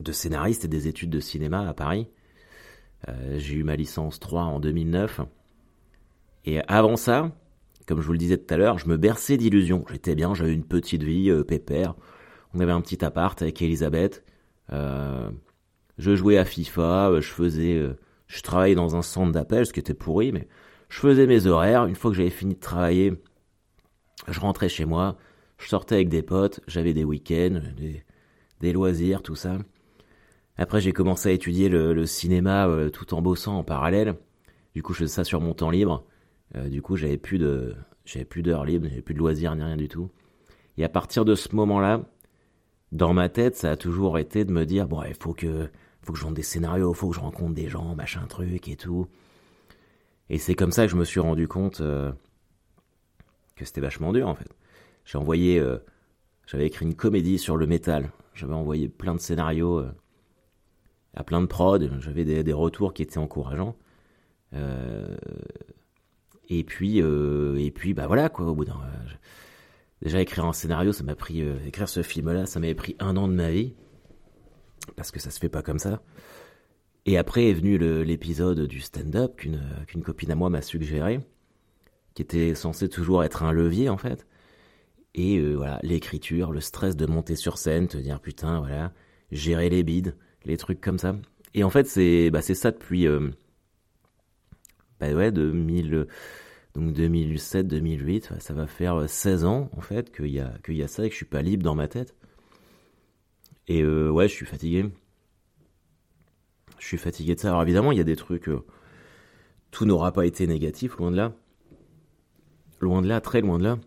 de 0.00 0.12
scénariste 0.12 0.64
et 0.64 0.68
des 0.68 0.88
études 0.88 1.10
de 1.10 1.20
cinéma 1.20 1.68
à 1.68 1.74
Paris. 1.74 2.08
j'ai 3.36 3.54
eu 3.54 3.64
ma 3.64 3.76
licence 3.76 4.20
3 4.20 4.42
en 4.42 4.60
2009. 4.60 5.20
Et 6.46 6.60
avant 6.68 6.96
ça, 6.96 7.32
comme 7.86 8.00
je 8.00 8.06
vous 8.06 8.12
le 8.12 8.18
disais 8.18 8.38
tout 8.38 8.52
à 8.52 8.56
l'heure, 8.56 8.78
je 8.78 8.88
me 8.88 8.96
berçais 8.96 9.36
d'illusions. 9.36 9.84
J'étais 9.90 10.14
bien, 10.14 10.34
j'avais 10.34 10.54
une 10.54 10.64
petite 10.64 11.02
vie, 11.02 11.32
pépère. 11.46 11.94
On 12.54 12.60
avait 12.60 12.72
un 12.72 12.80
petit 12.80 13.04
appart 13.04 13.40
avec 13.42 13.60
Elisabeth. 13.60 14.24
je 14.70 16.16
jouais 16.16 16.38
à 16.38 16.44
FIFA, 16.44 17.20
je 17.20 17.28
faisais 17.28 17.94
je 18.26 18.42
travaillais 18.42 18.74
dans 18.74 18.96
un 18.96 19.02
centre 19.02 19.32
d'appel, 19.32 19.66
ce 19.66 19.72
qui 19.72 19.80
était 19.80 19.94
pourri, 19.94 20.32
mais 20.32 20.48
je 20.88 20.98
faisais 20.98 21.26
mes 21.26 21.46
horaires. 21.46 21.86
Une 21.86 21.94
fois 21.94 22.10
que 22.10 22.16
j'avais 22.16 22.30
fini 22.30 22.54
de 22.54 22.60
travailler, 22.60 23.12
je 24.28 24.40
rentrais 24.40 24.68
chez 24.68 24.84
moi, 24.84 25.16
je 25.58 25.68
sortais 25.68 25.96
avec 25.96 26.08
des 26.08 26.22
potes, 26.22 26.60
j'avais 26.66 26.94
des 26.94 27.04
week-ends, 27.04 27.60
des, 28.60 28.72
loisirs, 28.72 29.22
tout 29.22 29.36
ça. 29.36 29.58
Après, 30.56 30.80
j'ai 30.80 30.92
commencé 30.92 31.28
à 31.28 31.32
étudier 31.32 31.68
le, 31.68 32.06
cinéma 32.06 32.68
euh, 32.68 32.90
tout 32.90 33.14
en 33.14 33.22
bossant 33.22 33.58
en 33.58 33.64
parallèle. 33.64 34.14
Du 34.74 34.82
coup, 34.82 34.92
je 34.92 35.00
faisais 35.00 35.14
ça 35.14 35.24
sur 35.24 35.40
mon 35.40 35.54
temps 35.54 35.70
libre. 35.70 36.04
Euh, 36.56 36.68
du 36.68 36.82
coup, 36.82 36.96
j'avais 36.96 37.18
plus 37.18 37.38
de, 37.38 37.74
j'avais 38.04 38.24
plus 38.24 38.42
d'heures 38.42 38.64
libres, 38.64 38.88
j'avais 38.88 39.02
plus 39.02 39.14
de 39.14 39.18
loisirs 39.18 39.54
ni 39.54 39.62
rien 39.62 39.76
du 39.76 39.88
tout. 39.88 40.10
Et 40.76 40.84
à 40.84 40.88
partir 40.88 41.24
de 41.24 41.34
ce 41.34 41.54
moment-là, 41.54 42.02
dans 42.92 43.12
ma 43.12 43.28
tête, 43.28 43.56
ça 43.56 43.72
a 43.72 43.76
toujours 43.76 44.18
été 44.18 44.44
de 44.44 44.52
me 44.52 44.64
dire 44.64 44.86
bon, 44.86 45.02
il 45.02 45.14
faut 45.14 45.34
que 45.34 45.68
faut 46.02 46.12
que 46.12 46.18
je 46.18 46.24
vende 46.24 46.34
des 46.34 46.42
scénarios, 46.42 46.92
faut 46.92 47.08
que 47.08 47.16
je 47.16 47.20
rencontre 47.20 47.54
des 47.54 47.68
gens, 47.68 47.94
machin 47.94 48.26
truc 48.26 48.68
et 48.68 48.76
tout. 48.76 49.06
Et 50.28 50.38
c'est 50.38 50.54
comme 50.54 50.70
ça 50.70 50.84
que 50.84 50.92
je 50.92 50.96
me 50.96 51.04
suis 51.04 51.20
rendu 51.20 51.48
compte 51.48 51.80
euh, 51.80 52.12
que 53.56 53.64
c'était 53.64 53.80
vachement 53.80 54.12
dur 54.12 54.28
en 54.28 54.34
fait. 54.34 54.48
J'ai 55.04 55.18
envoyé, 55.18 55.58
euh, 55.58 55.78
j'avais 56.46 56.66
écrit 56.66 56.86
une 56.86 56.94
comédie 56.94 57.38
sur 57.38 57.56
le 57.56 57.66
métal. 57.66 58.10
J'avais 58.34 58.54
envoyé 58.54 58.88
plein 58.88 59.14
de 59.14 59.20
scénarios 59.20 59.78
euh, 59.78 59.92
à 61.14 61.24
plein 61.24 61.40
de 61.40 61.46
prods. 61.46 62.00
J'avais 62.00 62.24
des, 62.24 62.52
retours 62.52 62.94
qui 62.94 63.02
étaient 63.02 63.18
encourageants. 63.18 63.76
et 66.48 66.64
puis, 66.64 66.98
et 66.98 67.70
puis, 67.70 67.94
bah 67.94 68.06
voilà 68.06 68.28
quoi. 68.28 68.46
Au 68.46 68.54
bout 68.54 68.64
d'un, 68.64 68.80
déjà 70.02 70.20
écrire 70.20 70.44
un 70.44 70.52
scénario, 70.52 70.92
ça 70.92 71.04
m'a 71.04 71.14
pris, 71.14 71.40
écrire 71.66 71.88
ce 71.88 72.02
film-là, 72.02 72.46
ça 72.46 72.60
m'avait 72.60 72.74
pris 72.74 72.96
un 72.98 73.16
an 73.16 73.28
de 73.28 73.34
ma 73.34 73.50
vie 73.50 73.74
parce 74.96 75.10
que 75.10 75.20
ça 75.20 75.30
se 75.30 75.38
fait 75.38 75.48
pas 75.48 75.62
comme 75.62 75.78
ça. 75.78 76.02
Et 77.06 77.18
après 77.18 77.50
est 77.50 77.54
venu 77.54 77.78
l'épisode 78.04 78.60
du 78.60 78.80
stand-up 78.80 79.36
qu'une 79.36 80.02
copine 80.02 80.30
à 80.30 80.34
moi 80.34 80.48
m'a 80.48 80.62
suggéré, 80.62 81.20
qui 82.14 82.22
était 82.22 82.54
censé 82.54 82.88
toujours 82.88 83.24
être 83.24 83.42
un 83.42 83.52
levier 83.52 83.88
en 83.88 83.98
fait. 83.98 84.26
Et 85.14 85.38
euh, 85.38 85.54
voilà, 85.54 85.78
l'écriture, 85.82 86.52
le 86.52 86.60
stress 86.60 86.96
de 86.96 87.06
monter 87.06 87.36
sur 87.36 87.58
scène, 87.58 87.88
te 87.88 87.96
dire 87.98 88.20
putain, 88.20 88.60
voilà, 88.60 88.92
gérer 89.30 89.68
les 89.68 89.82
bides, 89.82 90.16
les 90.44 90.56
trucs 90.56 90.80
comme 90.80 90.98
ça. 90.98 91.16
Et 91.54 91.62
en 91.64 91.70
fait, 91.70 91.86
c'est 91.86 92.30
bah, 92.30 92.42
ça 92.42 92.70
depuis 92.72 93.06
euh, 93.06 93.30
bah 95.00 95.12
ouais, 95.12 95.30
2000, 95.30 96.06
donc 96.74 96.92
2007, 96.92 97.66
2008, 97.68 98.32
ça 98.40 98.54
va 98.54 98.66
faire 98.66 99.08
16 99.08 99.44
ans 99.44 99.70
en 99.76 99.80
fait 99.80 100.14
qu'il 100.14 100.26
y, 100.26 100.40
a, 100.40 100.54
y 100.68 100.82
a 100.82 100.88
ça 100.88 101.04
et 101.04 101.08
que 101.08 101.12
je 101.12 101.18
suis 101.18 101.26
pas 101.26 101.42
libre 101.42 101.62
dans 101.62 101.74
ma 101.74 101.86
tête. 101.88 102.14
Et 103.68 103.82
euh, 103.82 104.10
ouais, 104.10 104.28
je 104.28 104.34
suis 104.34 104.46
fatigué. 104.46 104.90
Je 106.78 106.86
suis 106.86 106.98
fatigué 106.98 107.34
de 107.34 107.40
ça. 107.40 107.48
Alors 107.48 107.62
évidemment, 107.62 107.92
il 107.92 107.98
y 107.98 108.00
a 108.00 108.04
des 108.04 108.16
trucs. 108.16 108.48
Euh, 108.48 108.64
tout 109.70 109.86
n'aura 109.86 110.12
pas 110.12 110.26
été 110.26 110.46
négatif, 110.46 110.96
loin 110.96 111.10
de 111.10 111.16
là. 111.16 111.32
Loin 112.80 113.02
de 113.02 113.08
là, 113.08 113.20
très 113.20 113.40
loin 113.40 113.58
de 113.58 113.64
là. 113.64 113.78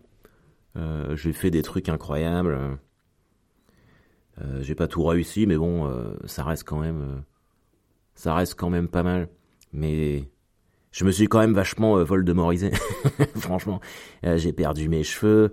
Euh, 0.78 1.16
j'ai 1.16 1.32
fait 1.32 1.50
des 1.50 1.62
trucs 1.62 1.88
incroyables. 1.88 2.78
j'ai 4.60 4.74
pas 4.74 4.86
tout 4.86 5.04
réussi, 5.04 5.46
mais 5.46 5.56
bon, 5.56 5.92
ça 6.24 6.44
reste 6.44 6.64
quand 6.64 6.78
même. 6.78 7.24
ça 8.14 8.34
reste 8.34 8.54
quand 8.54 8.70
même 8.70 8.88
pas 8.88 9.02
mal. 9.02 9.28
Mais 9.72 10.28
je 10.92 11.04
me 11.04 11.10
suis 11.10 11.26
quand 11.26 11.40
même 11.40 11.54
vachement 11.54 12.02
voldemorisé. 12.04 12.70
Franchement, 13.36 13.80
j'ai 14.22 14.52
perdu 14.52 14.88
mes 14.88 15.02
cheveux. 15.02 15.50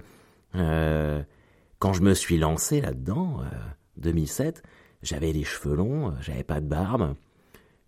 quand 0.54 1.94
je 1.94 2.02
me 2.02 2.14
suis 2.14 2.38
lancé 2.38 2.80
là-dedans 2.80 3.42
2007, 3.98 4.62
j'avais 5.02 5.32
les 5.32 5.44
cheveux 5.44 5.76
longs, 5.76 6.14
j'avais 6.22 6.44
pas 6.44 6.62
de 6.62 6.68
barbe, 6.68 7.16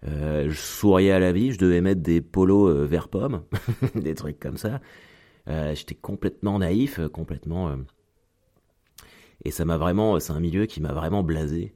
euh, 0.05 0.49
je 0.49 0.59
souriais 0.59 1.11
à 1.11 1.19
la 1.19 1.31
vie, 1.31 1.51
je 1.51 1.57
devais 1.57 1.81
mettre 1.81 2.01
des 2.01 2.21
polos 2.21 2.69
euh, 2.69 2.85
vert 2.85 3.07
pomme, 3.07 3.43
des 3.95 4.13
trucs 4.13 4.39
comme 4.39 4.57
ça. 4.57 4.79
Euh, 5.47 5.73
j'étais 5.75 5.95
complètement 5.95 6.59
naïf, 6.59 6.99
complètement. 7.13 7.75
et 9.43 9.51
ça 9.51 9.65
m'a 9.65 9.77
vraiment, 9.77 10.19
c'est 10.19 10.33
un 10.33 10.39
milieu 10.39 10.65
qui 10.65 10.81
m'a 10.81 10.93
vraiment 10.93 11.23
blasé. 11.23 11.73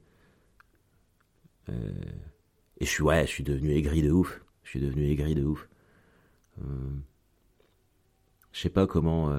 et 1.68 2.84
je 2.84 2.90
suis, 2.90 3.02
ouais, 3.02 3.22
je 3.26 3.30
suis 3.30 3.44
devenu 3.44 3.70
aigri 3.72 4.02
de 4.02 4.10
ouf. 4.10 4.42
Je 4.64 4.70
suis 4.70 4.80
devenu 4.80 5.04
aigri 5.10 5.34
de 5.34 5.44
ouf. 5.44 5.68
je 8.52 8.60
sais 8.60 8.70
pas 8.70 8.86
comment, 8.86 9.32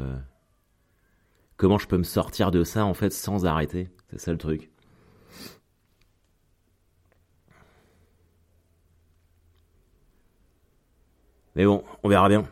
comment 1.57 1.77
je 1.77 1.87
peux 1.87 1.97
me 1.97 2.03
sortir 2.03 2.51
de 2.51 2.63
ça 2.63 2.85
en 2.85 2.93
fait 2.93 3.11
sans 3.11 3.45
arrêter. 3.45 3.89
C'est 4.11 4.19
ça 4.19 4.31
le 4.31 4.37
truc. 4.37 4.69
Mais 11.55 11.65
bon, 11.65 11.83
on 12.03 12.09
verra 12.09 12.29
bien. 12.29 12.43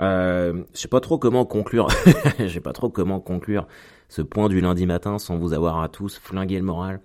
Euh, 0.00 0.64
je 0.74 0.80
sais 0.80 0.88
pas 0.88 1.00
trop 1.00 1.18
comment 1.18 1.44
conclure. 1.44 1.88
je 2.38 2.48
sais 2.48 2.60
pas 2.60 2.72
trop 2.72 2.90
comment 2.90 3.20
conclure 3.20 3.66
ce 4.08 4.22
point 4.22 4.48
du 4.48 4.60
lundi 4.60 4.86
matin 4.86 5.18
sans 5.18 5.36
vous 5.38 5.52
avoir 5.52 5.80
à 5.80 5.88
tous 5.88 6.18
flingué 6.18 6.56
le 6.56 6.64
moral. 6.64 7.00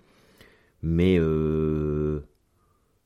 Mais 0.81 1.17
euh, 1.19 2.21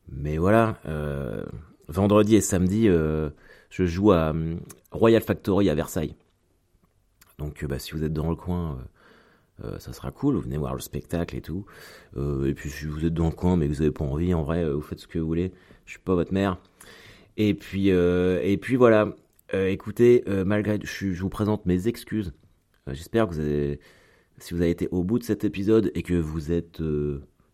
mais 0.09 0.37
voilà. 0.37 0.79
Euh, 0.85 1.43
vendredi 1.87 2.35
et 2.35 2.41
samedi, 2.41 2.87
euh, 2.87 3.29
je 3.69 3.85
joue 3.85 4.11
à 4.11 4.33
euh, 4.33 4.55
Royal 4.91 5.21
Factory 5.21 5.69
à 5.69 5.75
Versailles. 5.75 6.15
Donc 7.39 7.65
bah, 7.65 7.79
si 7.79 7.91
vous 7.91 8.03
êtes 8.03 8.13
dans 8.13 8.29
le 8.29 8.35
coin, 8.35 8.77
ça 9.79 9.93
sera 9.93 10.11
cool. 10.11 10.35
Vous 10.35 10.41
venez 10.41 10.57
voir 10.57 10.75
le 10.75 10.81
spectacle 10.81 11.35
et 11.35 11.41
tout. 11.41 11.65
et 12.17 12.53
puis 12.53 12.69
si 12.69 12.85
vous 12.85 13.05
êtes 13.05 13.13
dans 13.13 13.25
le 13.25 13.31
coin 13.31 13.55
mais 13.55 13.67
vous 13.67 13.81
avez 13.81 13.91
pas 13.91 14.03
envie, 14.03 14.33
en 14.33 14.43
vrai, 14.43 14.69
vous 14.69 14.81
faites 14.81 14.99
ce 14.99 15.07
que 15.07 15.19
vous 15.19 15.27
voulez. 15.27 15.51
Je 15.85 15.91
suis 15.91 15.99
pas 15.99 16.15
votre 16.15 16.33
mère. 16.33 16.57
Et 17.37 17.53
puis, 17.53 17.91
euh, 17.91 18.39
et 18.43 18.57
puis 18.57 18.75
voilà. 18.75 19.09
Euh, 19.53 19.67
écoutez, 19.67 20.23
euh, 20.27 20.45
malgré, 20.45 20.79
je, 20.83 21.11
je, 21.11 21.21
vous 21.21 21.29
présente 21.29 21.65
mes 21.65 21.87
excuses. 21.87 22.33
J'espère 22.87 23.27
que 23.27 23.33
vous 23.33 23.39
avez, 23.39 23.79
si 24.37 24.53
vous 24.53 24.61
avez 24.61 24.71
été 24.71 24.87
au 24.91 25.03
bout 25.03 25.19
de 25.19 25.23
cet 25.23 25.43
épisode 25.43 25.91
et 25.95 26.03
que 26.03 26.13
vous 26.15 26.51
êtes 26.51 26.81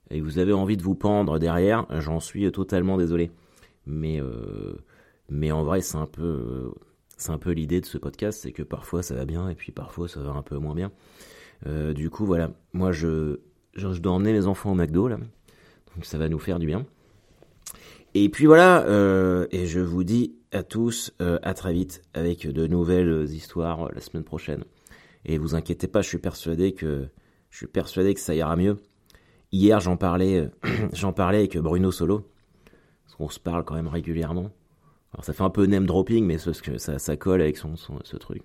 et 0.10 0.21
vous 0.21 0.39
avez 0.39 0.54
envie 0.54 0.75
de 0.75 0.82
vous 0.82 0.95
pendre 0.95 1.38
derrière, 1.38 1.86
j'en 1.99 2.19
suis 2.19 2.52
totalement 2.52 2.97
désolé. 2.97 3.32
Mais 3.86 4.19
mais 5.30 5.52
en 5.52 5.63
vrai, 5.63 5.82
c'est 5.82 5.97
un 5.97 6.08
peu 6.08 6.73
c'est 7.17 7.32
un 7.32 7.38
peu 7.38 7.52
l'idée 7.52 7.80
de 7.80 7.86
ce 7.86 7.99
podcast, 7.99 8.39
c'est 8.41 8.52
que 8.52 8.63
parfois 8.63 9.04
ça 9.04 9.13
va 9.13 9.25
bien 9.25 9.49
et 9.49 9.56
puis 9.56 9.71
parfois 9.71 10.08
ça 10.08 10.19
va 10.19 10.32
un 10.32 10.41
peu 10.41 10.58
moins 10.58 10.73
bien. 10.73 10.91
du 11.93 12.10
coup, 12.10 12.25
voilà, 12.25 12.52
moi 12.73 12.91
je, 12.91 13.39
je, 13.75 13.88
dois 13.99 14.13
emmener 14.13 14.34
mes 14.34 14.47
enfants 14.47 14.71
au 14.71 14.75
McDo 14.75 15.08
là, 15.08 15.17
donc 15.17 16.06
ça 16.06 16.17
va 16.17 16.28
nous 16.28 16.39
faire 16.39 16.58
du 16.58 16.65
bien. 16.65 16.88
Et 18.15 18.30
puis 18.30 18.45
voilà, 18.45 18.84
euh, 18.86 19.47
et 19.52 19.67
je 19.67 19.80
vous 19.80 20.04
dis 20.04 20.36
à 20.51 20.63
tous 20.63 21.13
euh, 21.21 21.39
à 21.43 21.53
très 21.53 21.73
vite 21.73 22.01
avec 22.13 22.47
de 22.47 22.67
nouvelles 22.67 23.27
histoires 23.29 23.88
euh, 23.88 23.91
la 23.93 24.01
semaine 24.01 24.23
prochaine. 24.23 24.63
Et 25.25 25.38
vous 25.38 25.55
inquiétez 25.55 25.88
pas, 25.88 26.01
je 26.01 26.07
suis 26.07 26.17
persuadé 26.17 26.73
que 26.73 27.07
je 27.49 27.57
suis 27.57 27.67
persuadé 27.67 28.13
que 28.13 28.19
ça 28.19 28.35
ira 28.35 28.55
mieux. 28.55 28.77
Hier, 29.51 29.79
j'en 29.79 29.97
parlais, 29.97 30.49
j'en 30.93 31.13
parlais 31.13 31.39
avec 31.39 31.57
Bruno 31.57 31.91
Solo, 31.91 32.25
parce 33.03 33.15
qu'on 33.15 33.29
se 33.29 33.39
parle 33.39 33.65
quand 33.65 33.75
même 33.75 33.88
régulièrement. 33.88 34.51
Alors 35.13 35.25
ça 35.25 35.33
fait 35.33 35.43
un 35.43 35.49
peu 35.49 35.65
name 35.65 35.85
dropping, 35.85 36.25
mais 36.25 36.38
ce, 36.38 36.51
ça, 36.77 36.99
ça 36.99 37.17
colle 37.17 37.41
avec 37.41 37.57
son, 37.57 37.75
ce 37.75 38.17
truc. 38.17 38.43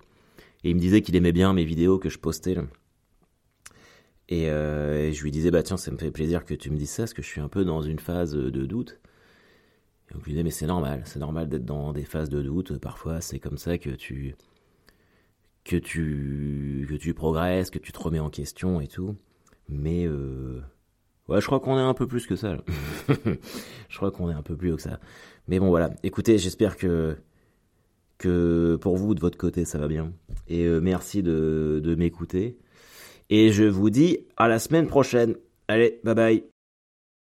Et 0.63 0.71
il 0.71 0.75
me 0.75 0.79
disait 0.79 1.01
qu'il 1.01 1.15
aimait 1.15 1.31
bien 1.31 1.53
mes 1.53 1.63
vidéos 1.63 1.99
que 1.99 2.09
je 2.09 2.17
postais. 2.17 2.55
Et, 4.29 4.45
et, 4.45 5.13
je 5.13 5.23
lui 5.23 5.29
disais 5.29 5.51
bah 5.51 5.61
tiens, 5.61 5.77
ça 5.77 5.91
me 5.91 5.97
fait 5.97 6.09
plaisir 6.09 6.43
que 6.43 6.55
tu 6.55 6.71
me 6.71 6.77
dises 6.77 6.89
ça, 6.89 7.03
parce 7.03 7.13
que 7.13 7.21
je 7.21 7.27
suis 7.27 7.41
un 7.41 7.49
peu 7.49 7.63
dans 7.63 7.83
une 7.83 7.99
phase 7.99 8.33
de 8.33 8.65
doute. 8.65 8.99
Et 10.09 10.13
donc 10.13 10.25
lui 10.25 10.43
mais 10.43 10.51
c'est 10.51 10.67
normal, 10.67 11.01
c'est 11.05 11.19
normal 11.19 11.49
d'être 11.49 11.65
dans 11.65 11.93
des 11.93 12.05
phases 12.05 12.29
de 12.29 12.41
doute. 12.41 12.77
Parfois, 12.79 13.21
c'est 13.21 13.39
comme 13.39 13.57
ça 13.57 13.77
que 13.77 13.89
tu, 13.89 14.35
que 15.63 15.75
tu, 15.77 16.85
que 16.89 16.95
tu 16.95 17.13
progresses, 17.13 17.69
que 17.69 17.79
tu 17.79 17.91
te 17.91 17.99
remets 17.99 18.19
en 18.19 18.29
question 18.29 18.81
et 18.81 18.87
tout. 18.87 19.15
Mais, 19.67 20.05
euh, 20.05 20.61
ouais, 21.27 21.41
je 21.41 21.45
crois 21.47 21.59
qu'on 21.59 21.77
est 21.77 21.81
un 21.81 21.93
peu 21.93 22.07
plus 22.07 22.27
que 22.27 22.35
ça. 22.35 22.57
je 23.89 23.97
crois 23.97 24.11
qu'on 24.11 24.29
est 24.29 24.33
un 24.33 24.43
peu 24.43 24.55
plus 24.55 24.71
haut 24.71 24.75
que 24.75 24.81
ça. 24.81 24.99
Mais 25.47 25.59
bon, 25.59 25.69
voilà. 25.69 25.91
Écoutez, 26.03 26.37
j'espère 26.37 26.77
que, 26.77 27.17
que 28.17 28.77
pour 28.79 28.95
vous, 28.97 29.15
de 29.15 29.19
votre 29.19 29.37
côté, 29.37 29.65
ça 29.65 29.79
va 29.79 29.87
bien. 29.87 30.13
Et 30.47 30.65
euh, 30.65 30.79
merci 30.81 31.23
de, 31.23 31.81
de 31.83 31.95
m'écouter. 31.95 32.57
Et 33.29 33.51
je 33.51 33.63
vous 33.63 33.89
dis 33.89 34.19
à 34.37 34.47
la 34.47 34.59
semaine 34.59 34.87
prochaine. 34.87 35.35
Allez, 35.67 35.99
bye 36.03 36.13
bye. 36.15 36.54